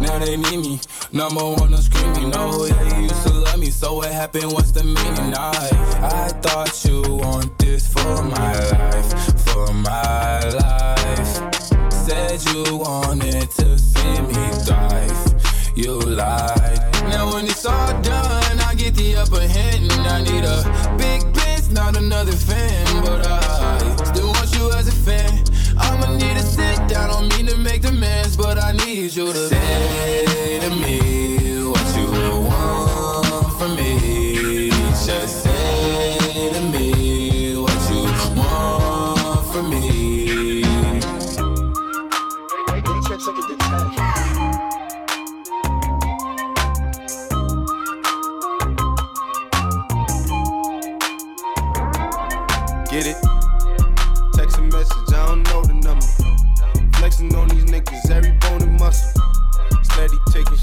Now 0.01 0.19
they 0.19 0.37
need 0.37 0.59
me, 0.59 0.81
number 1.13 1.43
one 1.43 1.73
on 1.75 1.83
screaming. 1.83 2.31
No, 2.31 2.67
yeah, 2.67 2.97
you 2.97 3.03
used 3.05 3.27
to 3.27 3.33
love 3.33 3.59
me, 3.59 3.71
so 3.71 3.95
what 3.95 4.11
happened? 4.11 4.53
What's 4.53 4.73
the 4.73 4.85
meaning? 4.85 5.35
I, 5.35 5.69
I 6.03 6.29
thought 6.43 6.85
you 6.85 7.17
want 7.17 7.57
this 7.59 7.87
for 7.87 8.23
my 8.23 8.53
life, 8.71 9.39
for 9.45 9.73
my 9.73 10.41
life. 10.41 11.93
Said 11.93 12.43
you 12.53 12.77
wanted 12.77 13.51
to 13.51 13.79
see 13.79 14.21
me 14.23 14.45
thrive. 14.65 15.77
You 15.77 16.01
lied. 16.01 16.93
Now 17.09 17.33
when 17.33 17.47
it's 17.47 17.65
all 17.65 18.03
done, 18.03 18.59
I 18.61 18.75
get 18.75 18.95
the 18.95 19.17
upper 19.17 19.47
hand. 19.47 19.91
I 19.93 20.23
need 20.23 20.45
a 20.45 20.97
big 20.99 21.31
not 21.73 21.97
another 21.97 22.33
fan, 22.33 23.05
but 23.05 23.27
I 23.27 24.05
still 24.05 24.33
as 24.75 24.89
a 24.89 24.93
fan. 24.93 25.43
I'ma 25.79 26.13
need 26.17 26.37
to 26.37 26.43
sit 26.43 26.77
down, 26.89 27.09
don't 27.11 27.29
mean 27.37 27.47
to 27.47 27.57
make 27.57 27.83
demands, 27.83 28.37
but 28.37 28.59
I 28.59 28.73
need 28.73 29.15
you 29.15 29.33
to 29.33 29.49
say 29.49 30.61
to 30.61 30.71
me 30.71 31.30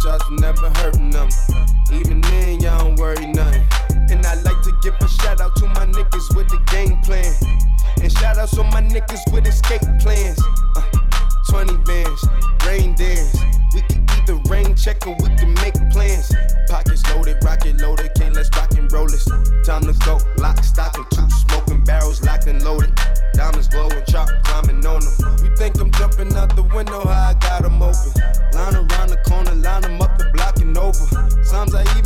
shots, 0.07 0.25
never 0.31 0.69
hurting 0.79 1.09
them. 1.09 1.29
Even 1.91 2.21
then, 2.21 2.59
y'all 2.61 2.79
don't 2.79 2.95
worry 2.99 3.27
nothing. 3.27 3.65
And 4.09 4.25
I 4.25 4.35
like 4.47 4.61
to 4.63 4.71
give 4.81 4.95
a 5.01 5.07
shout 5.07 5.41
out 5.41 5.55
to 5.57 5.67
my 5.67 5.85
niggas 5.85 6.35
with 6.35 6.47
the 6.47 6.59
game 6.71 6.97
plan. 7.01 7.33
And 8.01 8.11
shout 8.11 8.37
outs 8.37 8.57
on 8.57 8.67
my 8.67 8.81
niggas 8.81 9.23
with 9.33 9.45
escape 9.47 9.81
plans. 9.99 10.39
Uh, 10.75 10.81
20 11.49 11.77
bands, 11.83 12.21
rain 12.65 12.95
dance. 12.95 13.35
We 13.73 13.81
can 13.81 14.05
either 14.15 14.39
rain 14.49 14.75
check 14.75 15.05
or 15.07 15.15
we 15.19 15.29
can 15.35 15.53
make 15.55 15.75
plans. 15.91 16.31
Pockets 16.69 17.03
loaded, 17.09 17.43
rocket 17.43 17.81
loaded, 17.81 18.11
can't 18.15 18.33
let's 18.33 18.49
rock 18.55 18.71
and 18.77 18.91
roll 18.91 19.07
this. 19.07 19.25
Time 19.65 19.83
to 19.83 19.93
go, 20.05 20.19
lock, 20.37 20.63
stock, 20.63 20.95
and 20.97 21.09
two 21.11 21.29
smoking 21.47 21.83
barrels 21.83 22.23
locked 22.23 22.47
and 22.47 22.63
loaded. 22.63 22.93
Diamonds 23.33 23.67
glowing, 23.67 24.03
chop 24.07 24.29
climbing 24.43 24.85
on 24.85 25.01
them. 25.01 25.37
You 25.43 25.51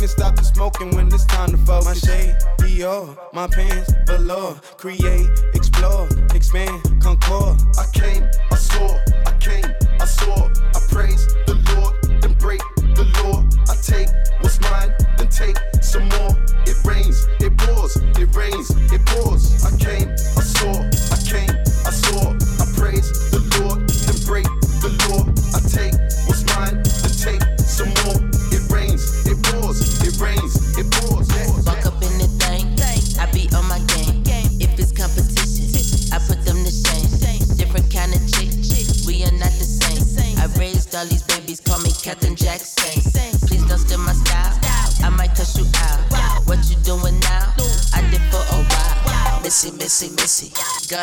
I 0.02 0.06
stop 0.06 0.34
the 0.34 0.42
smoking 0.42 0.90
when 0.96 1.06
it's 1.06 1.24
time 1.26 1.52
to 1.52 1.56
focus. 1.58 1.86
My 1.86 1.94
shade, 1.94 2.36
Dior, 2.58 3.16
my 3.32 3.46
pants, 3.46 3.92
velour. 4.04 4.56
Create, 4.76 5.30
explore, 5.54 6.08
expand, 6.34 6.82
concord. 7.00 7.60
I 7.78 7.86
came, 7.92 8.28
I 8.50 8.56
saw, 8.56 8.98
I 9.24 9.32
came, 9.38 9.64
I 10.00 10.04
saw, 10.04 10.48
I 10.74 10.80
praise 10.90 11.28
the 11.46 11.54
Lord, 11.70 12.20
then 12.20 12.34
break 12.34 12.60
the 12.96 13.06
law. 13.22 13.46
I 13.70 13.76
take 13.76 14.08
what's 14.40 14.58
mine, 14.60 14.92
then 15.18 15.28
take 15.28 15.56
some 15.80 16.08
more. 16.08 16.34
It 16.66 16.82
rains, 16.84 17.28
it 17.38 17.56
pours, 17.56 17.94
it 17.94 18.34
rains, 18.34 18.70
it 18.90 19.06
pours. 19.06 19.64
I 19.64 19.70
came, 19.78 20.11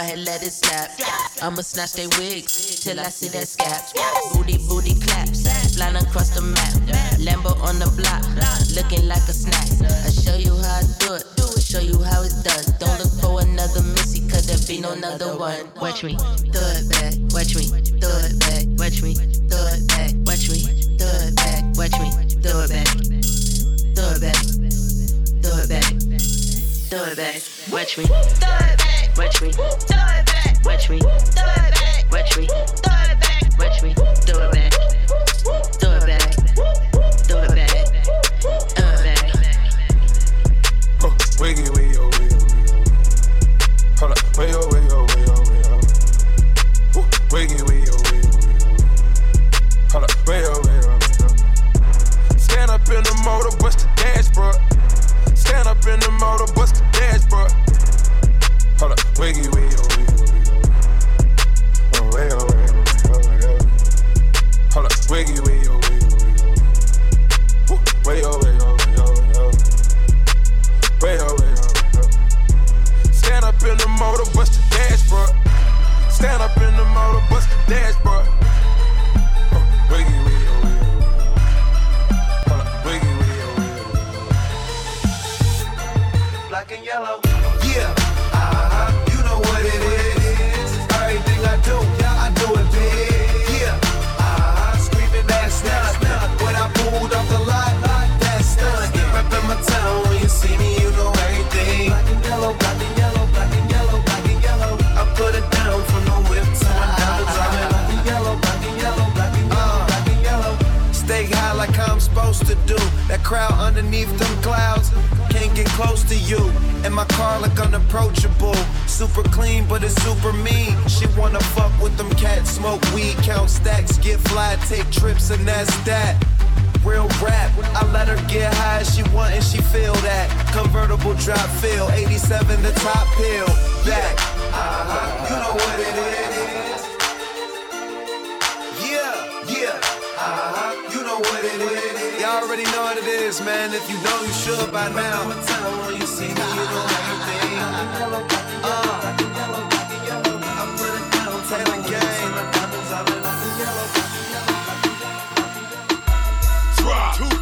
ahead, 0.10 0.26
let 0.26 0.44
it 0.44 0.52
snap. 0.52 0.92
I'ma 1.42 1.62
snatch 1.62 1.94
they 1.94 2.08
wigs 2.18 2.82
till 2.82 3.00
I 3.00 3.10
see 3.10 3.30
that 3.30 3.48
scabs. 3.48 3.94
Booty, 4.34 4.58
booty 4.68 5.00
claps. 5.00 5.48
Flying 5.76 5.96
across 5.96 6.30
the 6.30 6.42
map. 6.42 6.74
Lambo 7.20 7.60
on 7.62 7.80
the 7.80 7.90
block. 7.98 8.24
Looking 8.76 9.08
like 9.08 9.26
a 9.28 9.34
snack. 9.34 9.70
I 10.06 10.10
show 10.10 10.36
you 10.36 10.56
how 10.56 10.80
I 10.80 10.84
do 11.00 11.14
it. 11.16 11.26
Show 11.60 11.82
you 11.82 12.02
how 12.02 12.24
it's 12.24 12.42
done. 12.42 12.66
Don't 12.80 12.98
look 12.98 13.14
for 13.22 13.42
another 13.42 13.84
missy, 13.84 14.28
cause 14.28 14.48
there 14.48 14.58
be 14.66 14.82
no 14.82 14.94
another 14.94 15.38
one. 15.38 15.70
Watch 15.80 16.04
me, 16.04 16.18
throw 16.18 16.66
it 16.66 16.90
back. 16.90 17.14
Watch 17.30 17.54
me, 17.54 17.70
throw 18.02 18.10
it 18.26 18.40
back. 18.42 18.66
Watch 18.82 19.04
me, 19.04 19.14
throw 19.14 19.70
it 19.70 19.86
back. 19.94 20.14
Watch 20.26 20.50
me, 20.50 20.66
throw 20.98 21.14
it 21.22 21.36
back. 21.38 21.62
Watch 21.78 21.94
me, 22.02 22.10
throw 22.42 22.66
it 22.66 22.70
back. 22.74 22.90
Throw 23.94 24.10
it 24.10 24.22
back. 24.22 24.42
Throw 25.44 25.58
it 25.62 25.70
back. 25.70 25.86
Throw 26.90 27.06
it 27.06 27.18
back. 27.18 27.42
Watch 27.72 27.98
me. 28.00 28.06
Throw 28.06 28.18
it 28.18 28.80
back. 28.80 28.99
Watch 29.20 29.42
me. 29.42 29.52
Throw 29.52 29.68
it 29.68 30.26
back. 30.28 30.64
Watch 30.64 30.90
me. 30.90 31.00
Throw 31.02 31.10
it 31.10 31.74
back. 31.76 32.06
Watch 32.10 32.38
me. 32.38 32.48
Throw 32.48 32.94
it 33.04 33.20
back. 33.20 33.60
Watch 33.60 33.84
me. 33.84 33.94
Throw 33.94 34.48
it 34.48 34.52
back. 34.54 34.99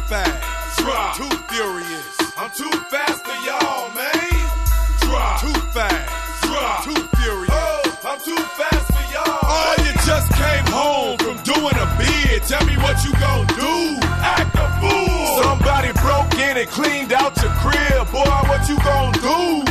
Fast. 0.08 0.78
Drop. 0.80 1.16
Too 1.16 1.28
furious. 1.52 2.16
I'm 2.38 2.50
too 2.50 2.70
fast 2.88 3.20
for 3.24 3.36
y'all, 3.44 3.92
man. 3.92 4.48
Drop. 5.00 5.40
Too 5.40 5.60
fast. 5.76 6.44
Drop. 6.44 6.84
Too 6.84 7.02
furious. 7.18 7.52
Oh, 7.52 7.82
I'm 8.08 8.18
too 8.20 8.42
fast 8.56 8.86
for 8.88 9.04
y'all. 9.12 9.38
Oh, 9.42 9.74
you 9.84 9.92
just 10.08 10.32
came 10.32 10.64
home 10.72 11.18
from 11.18 11.36
doing 11.44 11.76
a 11.76 11.86
bid. 12.00 12.42
Tell 12.44 12.64
me 12.64 12.76
what 12.78 13.04
you 13.04 13.12
gon' 13.20 13.46
do. 13.48 14.00
Act 14.24 14.54
a 14.56 14.66
fool. 14.80 15.42
Somebody 15.42 15.92
broke 16.00 16.32
in 16.40 16.56
and 16.56 16.68
cleaned 16.70 17.12
out 17.12 17.36
your 17.42 17.52
crib. 17.60 18.10
Boy, 18.10 18.24
what 18.48 18.66
you 18.66 18.78
gon' 18.80 19.12
do? 19.12 19.67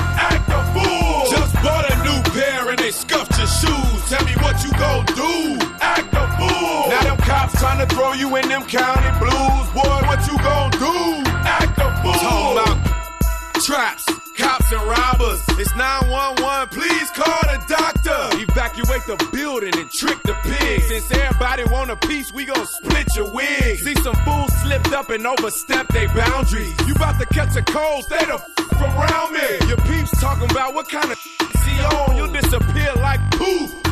Trying 7.78 7.90
to 7.90 7.96
throw 7.96 8.14
you 8.14 8.36
in 8.38 8.50
them 8.50 8.64
county 8.64 9.20
blues. 9.20 9.68
Boy, 9.74 9.98
what 10.08 10.20
you 10.28 10.38
gon' 10.40 10.72
do? 10.72 11.30
Act 11.46 11.78
a 11.78 12.02
fool. 12.02 12.14
Talking 12.14 12.58
about 12.58 13.64
traps, 13.64 14.06
cops 14.36 14.72
and 14.72 14.82
robbers. 14.82 15.44
It's 15.60 15.76
911, 15.76 16.70
please 16.70 17.10
call 17.12 17.42
the 17.44 17.64
doctor. 17.68 18.38
Evacuate 18.42 19.06
the 19.06 19.30
building 19.32 19.78
and 19.78 19.90
trick 19.92 20.22
the 20.24 20.34
pigs. 20.44 20.88
Since 20.88 21.12
everybody 21.12 21.64
want 21.66 21.92
a 21.92 21.96
piece, 21.96 22.34
we 22.34 22.46
gon' 22.46 22.66
split 22.66 23.16
your 23.16 23.32
wig. 23.32 23.80
See 23.80 23.96
some 23.96 24.16
fools 24.26 24.54
slipped 24.62 24.94
up 24.94 25.10
and 25.10 25.26
overstepped 25.26 25.92
their 25.94 26.08
boundaries. 26.10 26.74
You 26.88 26.96
about 26.96 27.20
to 27.20 27.26
catch 27.28 27.56
a 27.56 27.62
cold, 27.62 28.06
stay 28.06 28.26
the 28.26 28.36
f 28.36 28.82
around 28.82 29.34
me. 29.34 29.68
Your 29.68 29.78
peeps 29.78 30.20
talking 30.20 30.50
about 30.50 30.74
what 30.74 30.90
kind 30.90 31.12
of 31.12 31.20
he 31.66 31.80
on. 31.82 32.16
You'll 32.16 32.34
disappear 32.34 32.94
like 32.96 33.20
poof. 33.32 33.87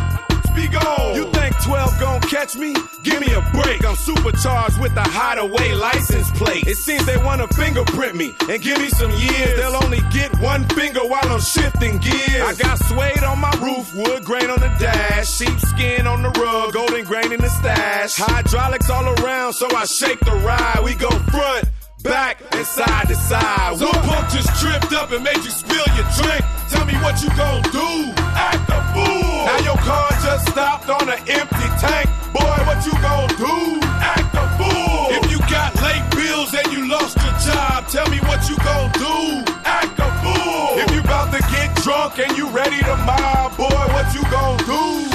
Be 0.55 0.67
gone. 0.67 1.15
You 1.15 1.31
think 1.31 1.53
12 1.63 1.99
gon' 1.99 2.21
catch 2.21 2.55
me? 2.55 2.73
Give 3.03 3.19
me 3.19 3.33
a 3.33 3.41
break. 3.53 3.85
I'm 3.85 3.95
supercharged 3.95 4.79
with 4.79 4.95
a 4.95 5.03
hideaway 5.03 5.73
license 5.73 6.31
plate. 6.31 6.65
It 6.67 6.77
seems 6.77 7.05
they 7.05 7.17
wanna 7.17 7.47
fingerprint 7.49 8.15
me 8.15 8.33
and 8.49 8.61
give 8.61 8.79
me 8.79 8.89
some 8.89 9.11
years. 9.11 9.57
They'll 9.59 9.75
only 9.83 10.01
get 10.11 10.31
one 10.39 10.63
finger 10.69 11.01
while 11.01 11.27
I'm 11.27 11.41
shifting 11.41 11.97
gears. 11.99 12.41
I 12.41 12.53
got 12.55 12.77
suede 12.85 13.23
on 13.23 13.39
my 13.39 13.51
roof, 13.61 13.93
wood 13.95 14.23
grain 14.23 14.49
on 14.49 14.59
the 14.59 14.73
dash, 14.79 15.29
sheepskin 15.29 16.07
on 16.07 16.21
the 16.23 16.29
rug, 16.29 16.73
golden 16.73 17.03
grain 17.05 17.31
in 17.31 17.41
the 17.41 17.49
stash. 17.49 18.15
Hydraulics 18.15 18.89
all 18.89 19.07
around, 19.19 19.53
so 19.53 19.67
I 19.75 19.85
shake 19.85 20.19
the 20.21 20.35
ride. 20.47 20.81
We 20.83 20.95
go 20.95 21.09
front. 21.09 21.65
Back 22.05 22.37
and 22.53 22.63
side 22.67 23.07
to 23.07 23.15
side. 23.15 23.81
One 23.81 23.91
pump 24.05 24.29
just 24.29 24.53
tripped 24.61 24.93
up 24.93 25.11
and 25.11 25.23
made 25.23 25.41
you 25.41 25.49
spill 25.49 25.85
your 25.97 26.05
drink. 26.13 26.45
Tell 26.69 26.85
me 26.85 26.93
what 27.01 27.17
you 27.23 27.29
gon' 27.33 27.63
do. 27.73 28.13
Act 28.37 28.69
a 28.69 28.79
fool. 28.93 29.45
Now 29.49 29.57
your 29.65 29.77
car 29.81 30.09
just 30.21 30.47
stopped 30.49 30.87
on 30.87 31.09
an 31.09 31.17
empty 31.25 31.67
tank. 31.81 32.05
Boy, 32.31 32.57
what 32.69 32.85
you 32.85 32.93
gon' 33.01 33.29
do? 33.41 33.81
Act 34.05 34.35
a 34.37 34.45
fool. 34.53 35.17
If 35.17 35.31
you 35.31 35.39
got 35.49 35.73
late 35.81 36.05
bills 36.13 36.53
and 36.53 36.71
you 36.71 36.87
lost 36.87 37.17
your 37.17 37.33
job, 37.41 37.87
tell 37.87 38.07
me 38.11 38.19
what 38.29 38.47
you 38.47 38.55
gon' 38.57 38.91
do. 38.93 39.51
Act 39.65 39.97
a 39.97 40.09
fool. 40.21 40.77
If 40.77 40.93
you 40.93 41.01
about 41.01 41.33
to 41.33 41.41
get 41.49 41.73
drunk 41.81 42.19
and 42.19 42.37
you 42.37 42.47
ready 42.49 42.81
to 42.85 42.95
mob, 42.97 43.57
boy, 43.57 43.85
what 43.97 44.13
you 44.13 44.21
gon' 44.29 44.57
do? 44.69 45.14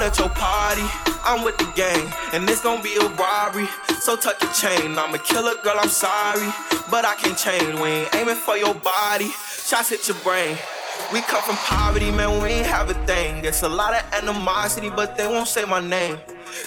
Out 0.00 0.06
at 0.06 0.18
your 0.18 0.28
party. 0.30 0.82
I'm 1.24 1.44
with 1.44 1.58
the 1.58 1.70
gang, 1.74 2.12
and 2.32 2.48
it's 2.48 2.62
gonna 2.62 2.82
be 2.82 2.94
a 2.96 3.08
robbery. 3.08 3.66
So 4.00 4.16
tuck 4.16 4.40
your 4.42 4.52
chain. 4.52 4.98
I'm 4.98 5.14
a 5.14 5.18
killer, 5.18 5.54
girl. 5.62 5.76
I'm 5.78 5.88
sorry, 5.88 6.48
but 6.90 7.04
I 7.04 7.14
can't 7.16 7.36
change. 7.36 7.78
We 7.80 7.88
ain't 7.88 8.14
aiming 8.14 8.36
for 8.36 8.56
your 8.56 8.74
body. 8.74 9.28
Shots 9.28 9.90
hit 9.90 10.08
your 10.08 10.16
brain. 10.18 10.56
We 11.12 11.20
come 11.22 11.42
from 11.42 11.56
poverty, 11.56 12.10
man. 12.10 12.42
We 12.42 12.48
ain't 12.48 12.66
have 12.66 12.90
a 12.90 12.94
thing. 13.06 13.44
It's 13.44 13.62
a 13.62 13.68
lot 13.68 13.94
of 13.94 14.02
animosity, 14.12 14.90
but 14.90 15.16
they 15.16 15.26
won't 15.26 15.48
say 15.48 15.64
my 15.64 15.80
name. 15.80 16.18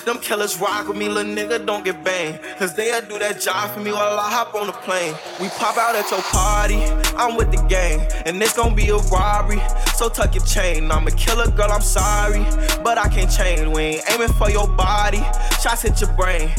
Them 0.06 0.20
killers 0.20 0.60
rock 0.60 0.88
with 0.88 0.98
me, 0.98 1.10
little 1.10 1.34
nigga, 1.34 1.66
don't 1.66 1.84
get 1.84 2.04
banged. 2.04 2.40
Cause 2.58 2.74
they'll 2.74 3.02
do 3.02 3.20
that 3.20 3.40
job 3.40 3.72
for 3.72 3.80
me 3.80 3.92
while 3.92 4.20
I 4.20 4.30
hop 4.30 4.54
on 4.56 4.68
the 4.68 4.74
plane. 4.74 5.16
We 5.42 5.50
pop 5.50 5.78
out 5.78 5.96
at 5.96 6.10
your 6.12 6.22
party, 6.22 6.84
I'm 7.16 7.36
with 7.36 7.52
the 7.52 7.62
gang, 7.68 8.02
and 8.26 8.42
it's 8.42 8.56
gonna 8.56 8.76
be 8.76 8.90
a 8.90 8.98
robbery. 8.98 9.62
So 9.96 10.10
tuck 10.10 10.36
your 10.36 10.46
chain. 10.46 10.92
I'm 10.92 11.08
a 11.08 11.12
killer, 11.12 11.50
girl, 11.52 11.72
I'm 11.72 11.82
sorry, 11.82 12.44
but 12.84 12.98
I 12.98 13.08
can't 13.10 13.32
change. 13.32 13.68
We 13.68 13.82
ain't 13.82 14.12
aiming 14.12 14.34
for 14.34 14.50
your 14.50 14.68
body, 14.68 15.24
shots 15.62 15.84
hit 15.84 16.02
your 16.02 16.12
brain. 16.14 16.50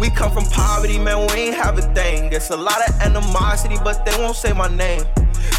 We 0.00 0.10
come 0.10 0.30
from 0.32 0.44
poverty, 0.46 0.98
man, 0.98 1.26
we 1.26 1.40
ain't 1.40 1.56
have 1.56 1.76
a 1.76 1.82
thing. 1.94 2.32
It's 2.32 2.50
a 2.50 2.56
lot 2.56 2.88
of 2.88 2.94
animosity, 3.00 3.76
but 3.82 4.06
they 4.06 4.16
won't 4.18 4.36
say 4.36 4.52
my 4.52 4.68
name. 4.68 5.02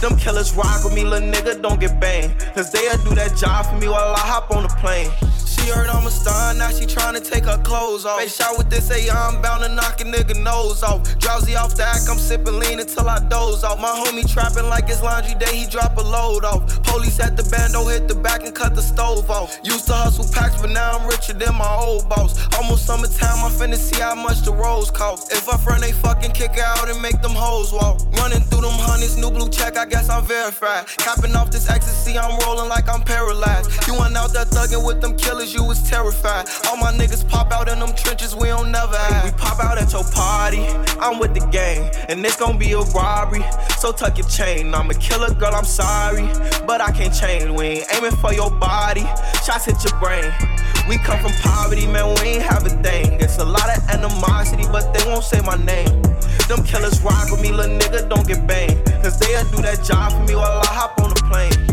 Them 0.01 0.15
killers 0.17 0.53
rock 0.53 0.85
with 0.85 0.93
me, 0.93 1.03
little 1.03 1.27
nigga, 1.27 1.61
don't 1.61 1.79
get 1.79 1.99
banged. 1.99 2.39
Cause 2.55 2.71
they'll 2.71 2.97
do 3.03 3.15
that 3.15 3.35
job 3.35 3.65
for 3.65 3.75
me 3.75 3.89
while 3.89 4.15
I 4.15 4.19
hop 4.19 4.49
on 4.51 4.63
the 4.63 4.69
plane. 4.69 5.11
She 5.45 5.67
heard 5.71 5.89
I'm 5.89 6.05
a 6.05 6.11
star, 6.11 6.53
now 6.53 6.69
she 6.69 6.85
tryna 6.85 7.27
take 7.27 7.43
her 7.45 7.57
clothes 7.63 8.05
off. 8.05 8.19
Face 8.19 8.37
shot 8.37 8.57
with 8.57 8.69
this 8.69 8.89
AI, 8.91 9.11
I'm 9.11 9.41
bound 9.41 9.63
to 9.63 9.69
knock 9.69 9.99
a 9.99 10.03
nigga 10.05 10.41
nose 10.41 10.83
off. 10.83 11.17
Drowsy 11.19 11.55
off 11.55 11.75
the 11.75 11.83
act, 11.83 12.07
I'm 12.09 12.17
sipping 12.17 12.59
lean 12.59 12.79
until 12.79 13.09
I 13.09 13.19
doze 13.27 13.63
off. 13.63 13.79
My 13.79 13.89
homie 13.89 14.31
trapping 14.31 14.69
like 14.69 14.89
it's 14.89 15.01
laundry 15.01 15.33
day, 15.35 15.53
he 15.53 15.65
drop 15.65 15.97
a 15.97 16.01
load 16.01 16.45
off. 16.45 16.81
Police 16.83 17.19
at 17.19 17.35
the 17.35 17.43
bando 17.49 17.85
hit 17.87 18.07
the 18.07 18.15
back 18.15 18.45
and 18.45 18.53
cut 18.53 18.75
the 18.75 18.81
stove 18.81 19.29
off. 19.29 19.59
Used 19.63 19.87
to 19.87 19.93
hustle 19.93 20.25
packs, 20.31 20.61
but 20.61 20.69
now 20.69 20.97
I'm 20.97 21.07
richer 21.09 21.33
than 21.33 21.55
my 21.55 21.75
old 21.75 22.07
boss. 22.07 22.37
Almost 22.55 22.85
summertime, 22.85 23.43
I'm 23.43 23.51
finna 23.51 23.75
see 23.75 23.99
how 23.99 24.15
much 24.15 24.28
the 24.37 24.53
rose 24.53 24.91
cost. 24.91 25.31
If 25.31 25.49
I 25.49 25.57
front, 25.57 25.81
they 25.81 25.91
fucking 25.91 26.31
kick 26.31 26.57
out 26.59 26.87
and 26.87 27.01
make 27.01 27.19
them 27.21 27.31
hoes 27.31 27.73
walk. 27.73 28.01
Running 28.17 28.41
through 28.41 28.61
them 28.61 28.77
honeys, 28.77 29.17
new 29.17 29.31
blue 29.31 29.49
check, 29.49 29.75
I 29.75 29.85
guess 29.85 30.09
I'm 30.09 30.23
verified. 30.23 30.85
Capping 30.97 31.35
off 31.35 31.49
this 31.49 31.69
ecstasy, 31.69 32.17
I'm 32.17 32.37
rolling 32.45 32.69
like 32.69 32.87
I'm 32.87 33.01
paralyzed. 33.01 33.87
You 33.87 33.97
went 33.99 34.15
out 34.15 34.31
there 34.31 34.45
thugging 34.45 34.85
with 34.85 35.01
them 35.01 35.17
killers, 35.17 35.53
you 35.53 35.63
was 35.63 35.81
terrified. 35.89 36.47
All 36.67 36.77
my 36.77 36.91
niggas 36.93 37.27
pop 37.27 37.51
out 37.51 37.69
in 37.69 37.79
them 37.79 37.93
trenches, 37.95 38.35
we 38.35 38.47
don't 38.49 38.71
never 38.71 38.95
hide. 38.95 39.25
We 39.25 39.31
pop 39.31 39.59
out 39.59 39.77
at 39.79 39.91
your 39.91 40.03
party, 40.11 40.63
I'm 40.99 41.17
with 41.19 41.33
the 41.33 41.45
gang, 41.47 41.89
and 42.07 42.23
it's 42.23 42.35
gonna 42.35 42.57
be 42.57 42.73
a 42.73 42.81
robbery. 42.81 43.43
So 43.79 43.91
tuck 43.91 44.17
your 44.17 44.27
chain, 44.27 44.75
I'm 44.75 44.91
a 44.91 44.93
killer, 44.93 45.33
girl, 45.33 45.55
I'm 45.55 45.65
sorry, 45.65 46.27
but 46.67 46.81
I 46.81 46.91
can't 46.91 47.13
change. 47.13 47.49
We 47.49 47.65
ain't 47.65 47.95
aiming 47.95 48.17
for 48.17 48.33
your 48.33 48.51
body, 48.51 49.07
shots 49.43 49.65
hit 49.65 49.83
your 49.83 49.99
brain. 49.99 50.31
We 50.87 50.97
come 50.97 51.19
from 51.19 51.33
poverty, 51.41 51.85
man, 51.85 52.15
we 52.21 52.29
ain't 52.29 52.43
have 52.43 52.65
a 52.65 52.69
thing. 52.81 53.19
It's 53.21 53.37
a 53.37 53.45
lot 53.45 53.69
of 53.69 53.79
animosity, 54.19 54.63
but 54.71 54.93
they 54.93 55.05
won't 55.09 55.23
say 55.23 55.41
my 55.41 55.55
name. 55.63 56.01
Them 56.47 56.63
killers 56.63 57.01
ride 57.01 57.27
with 57.31 57.41
me, 57.41 57.51
little 57.51 57.77
nigga, 57.77 58.09
don't 58.09 58.27
get 58.27 58.45
banged. 58.47 58.83
Cause 59.03 59.17
they'll 59.19 59.49
do 59.51 59.61
that 59.61 59.83
job 59.83 60.11
for 60.11 60.23
me 60.25 60.35
while 60.35 60.59
I 60.59 60.65
hop 60.65 60.99
on 61.01 61.09
the 61.09 61.21
plane. 61.29 61.68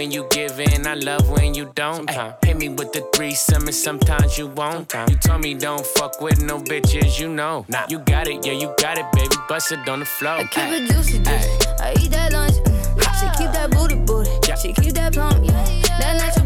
When 0.00 0.10
you 0.10 0.26
give 0.30 0.58
in, 0.58 0.86
I 0.86 0.94
love 0.94 1.28
when 1.28 1.52
you 1.52 1.70
don't. 1.74 2.08
Ay, 2.08 2.34
hit 2.42 2.56
me 2.56 2.70
with 2.70 2.90
the 2.94 3.02
threesome, 3.14 3.64
and 3.66 3.74
sometimes 3.74 4.38
you 4.38 4.46
won't. 4.46 4.90
You 5.10 5.16
told 5.16 5.42
me 5.42 5.52
don't 5.52 5.84
fuck 5.84 6.22
with 6.22 6.40
no 6.42 6.58
bitches, 6.58 7.20
you 7.20 7.28
know. 7.28 7.66
Nah, 7.68 7.84
you 7.90 7.98
got 7.98 8.26
it, 8.26 8.46
yeah, 8.46 8.54
you 8.54 8.72
got 8.78 8.96
it, 8.96 9.04
baby. 9.12 9.36
Bust 9.46 9.72
it 9.72 9.86
on 9.86 9.98
the 9.98 10.06
floor. 10.06 10.36
I 10.36 10.44
keep 10.44 10.64
it 10.72 10.90
juicy, 10.90 11.18
juicy. 11.18 11.50
I 11.84 11.94
eat 12.00 12.10
that 12.12 12.32
lunch. 12.32 12.54
mm. 12.54 12.80
She 13.20 13.26
keep 13.36 13.52
that 13.52 13.70
booty, 13.72 13.96
booty. 13.96 14.30
She 14.62 14.72
keep 14.72 14.94
that 14.94 15.12
plump, 15.12 15.44
yeah. 15.44 15.52
That 16.00 16.16
natural 16.16 16.39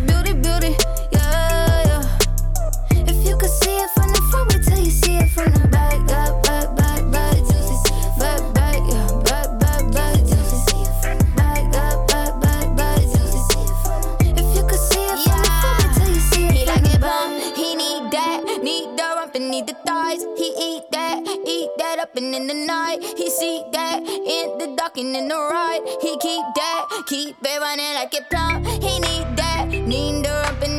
stepping 22.15 22.35
in 22.35 22.47
the 22.47 22.55
night. 22.55 23.03
He 23.17 23.31
see 23.31 23.65
that 23.73 24.01
in 24.01 24.59
the 24.59 24.75
dark 24.77 24.97
and 24.97 25.17
in 25.17 25.29
the 25.29 25.35
right. 25.35 25.81
He 26.01 26.17
keep 26.19 26.45
that, 26.55 26.87
keep 27.07 27.37
it 27.43 27.61
running 27.61 27.95
like 27.95 28.15
a 28.15 28.23
pump. 28.35 28.67
He 28.67 28.99
need 29.01 29.37
that, 29.37 29.69
need 29.69 30.25
to 30.25 30.31
up 30.31 30.63
in 30.63 30.74